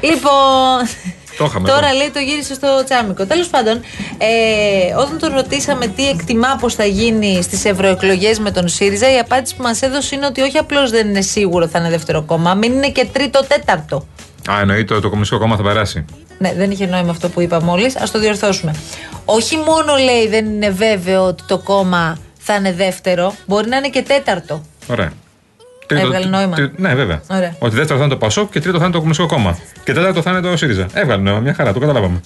Λοιπόν. 0.00 0.88
Τώρα 1.66 1.92
λέει 1.92 2.10
το 2.10 2.18
γύρισε 2.18 2.54
στο 2.54 2.84
τσάμικο. 2.84 3.26
Τέλος 3.26 3.48
πάντων, 3.48 3.80
ε, 4.18 4.94
όταν 4.94 5.18
τον 5.18 5.32
ρωτήσαμε 5.32 5.86
τι 5.86 6.08
εκτιμά 6.08 6.56
πώ 6.60 6.70
θα 6.70 6.84
γίνει 6.84 7.42
στις 7.42 7.64
ευρωεκλογές 7.64 8.38
με 8.38 8.50
τον 8.50 8.68
ΣΥΡΙΖΑ, 8.68 9.14
η 9.14 9.18
απάντηση 9.18 9.56
που 9.56 9.62
μας 9.62 9.82
έδωσε 9.82 10.14
είναι 10.14 10.26
ότι 10.26 10.40
όχι 10.40 10.58
απλώς 10.58 10.90
δεν 10.90 11.08
είναι 11.08 11.20
σίγουρο 11.20 11.68
θα 11.68 11.78
είναι 11.78 11.90
δεύτερο 11.90 12.22
κόμμα, 12.22 12.54
μην 12.54 12.72
είναι 12.72 12.90
και 12.90 13.06
τρίτο 13.12 13.44
τέταρτο. 13.48 14.06
Α, 14.50 14.60
εννοείται 14.60 14.92
ότι 14.92 15.02
το 15.02 15.08
Κομμουνιστικό 15.08 15.40
Κόμμα 15.40 15.56
θα 15.56 15.62
περάσει. 15.62 16.04
Ναι, 16.38 16.54
δεν 16.54 16.70
είχε 16.70 16.86
νόημα 16.86 17.10
αυτό 17.10 17.28
που 17.28 17.40
είπα 17.40 17.62
μόλις. 17.62 17.96
Α 17.96 18.08
το 18.12 18.18
διορθώσουμε. 18.18 18.74
Όχι 19.24 19.56
μόνο 19.56 19.96
λέει 19.96 20.28
δεν 20.28 20.46
είναι 20.46 20.70
βέβαιο 20.70 21.22
ότι 21.22 21.42
το 21.46 21.58
κόμμα 21.58 22.18
θα 22.38 22.54
είναι 22.54 22.72
δεύτερο, 22.72 23.34
μπορεί 23.46 23.68
να 23.68 23.76
είναι 23.76 23.88
και 23.88 24.02
τέταρτο. 24.02 24.62
Ωραία. 24.86 25.12
Τρίτο, 25.86 26.06
Έβγαλε 26.06 26.26
νόημα. 26.26 26.56
ναι, 26.76 26.94
βέβαια. 26.94 27.20
Ωραία. 27.30 27.54
Ότι 27.58 27.74
δεύτερο 27.74 27.98
θα 27.98 28.04
είναι 28.04 28.14
το 28.14 28.18
Πασόκ 28.18 28.50
και 28.50 28.60
τρίτο 28.60 28.78
θα 28.78 28.84
είναι 28.84 28.92
το 28.92 28.98
Κομμουνιστικό 28.98 29.34
Κόμμα. 29.34 29.58
Και 29.84 29.92
τέταρτο 29.92 30.22
θα 30.22 30.30
είναι 30.30 30.40
το 30.40 30.56
ΣΥΡΙΖΑ. 30.56 30.86
Έβγαλε 30.92 31.22
νόημα, 31.22 31.40
μια 31.40 31.54
χαρά, 31.54 31.72
το 31.72 31.78
καταλάβαμε. 31.78 32.20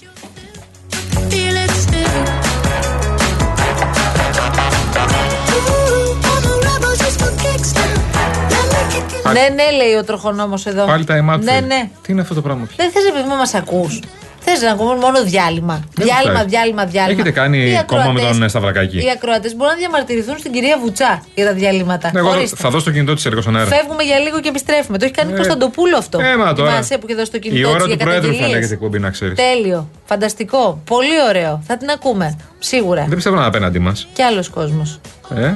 Ναι, 9.33 9.63
ναι, 9.63 9.71
λέει 9.71 9.93
ο 9.99 10.03
τροχονόμος 10.03 10.65
εδώ. 10.65 10.85
Πάλι 10.85 11.05
τα 11.05 11.15
εμάτια. 11.15 11.53
Ναι, 11.53 11.59
ναι. 11.67 11.89
Τι 12.01 12.11
είναι 12.11 12.21
αυτό 12.21 12.33
το 12.33 12.41
πράγμα; 12.41 12.67
Δεν 12.75 12.91
θες 12.91 13.25
να 13.27 13.35
μας 13.35 13.53
ακούς. 13.53 13.99
Θες 14.43 14.61
να 14.61 14.71
ακούμε 14.71 14.95
μόνο 14.95 15.23
διάλειμμα. 15.23 15.83
διάλειμμα, 15.95 16.43
διάλειμμα, 16.43 16.85
διάλειμμα. 16.85 17.21
Έχετε 17.21 17.31
κάνει 17.31 17.83
κόμμα 17.85 18.11
με 18.11 18.21
τον 18.21 18.49
Σταυρακάκη. 18.49 18.97
Οι 18.97 19.09
ακροατές 19.15 19.55
μπορούν 19.55 19.73
να 19.73 19.79
διαμαρτυρηθούν 19.79 20.37
στην 20.37 20.51
κυρία 20.51 20.77
Βουτσά 20.81 21.23
για 21.35 21.45
τα 21.45 21.53
διαλύματα. 21.53 22.09
Ναι, 22.13 22.19
εγώ 22.19 22.47
θα 22.55 22.69
δώσω 22.69 22.85
το 22.85 22.91
κινητό 22.91 23.13
της 23.13 23.25
έργο 23.25 23.41
στον 23.41 23.55
αέρα. 23.57 23.69
Φεύγουμε 23.69 24.03
για 24.03 24.19
λίγο 24.19 24.39
και 24.39 24.49
επιστρέφουμε. 24.49 24.97
Το 24.97 25.05
έχει 25.05 25.13
κάνει 25.13 25.31
ε, 25.31 25.35
Κωνσταντοπούλο 25.35 25.97
αυτό. 25.97 26.19
Ε, 26.19 26.37
μα 26.37 26.53
τώρα. 26.53 26.71
Μάσαι 26.71 26.97
που 26.97 27.05
έχει 27.09 27.29
το 27.29 27.39
κινητό 27.39 27.69
Η 27.69 27.73
ώρα 27.73 27.87
του 27.87 27.97
Πρόεδρου 27.97 28.35
θα 28.35 28.47
λέγεται 28.47 28.73
εκπομπή, 28.73 28.99
να 28.99 29.09
ξέρεις. 29.09 29.37
Τέλειο. 29.37 29.89
Φανταστικό. 30.05 30.81
Πολύ 30.85 31.21
ωραίο. 31.27 31.63
Θα 31.67 31.77
την 31.77 31.89
ακούμε. 31.89 32.37
Σίγουρα. 32.59 33.01
Δεν 33.01 33.15
πιστεύω 33.15 33.35
να 33.35 33.45
απέναντί 33.45 33.79
μας. 33.79 34.07
Κι 34.13 34.21
άλλος 34.21 34.49
κόσμος. 34.49 34.99
Ε; 35.35 35.53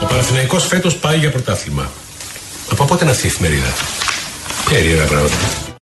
Ο 0.00 0.04
Παναθηναϊκός 0.06 0.66
φέτος 0.66 0.96
πάει 0.96 1.18
για 1.18 1.30
πρωτάθλημα. 1.30 1.90
Από 2.70 2.84
πότε 2.84 3.04
είναι 3.04 3.12
αυτή 3.12 3.26
η 3.26 3.28
εφημερίδα. 3.28 3.72
Περίεργα 4.70 5.04
πράγματα. 5.04 5.67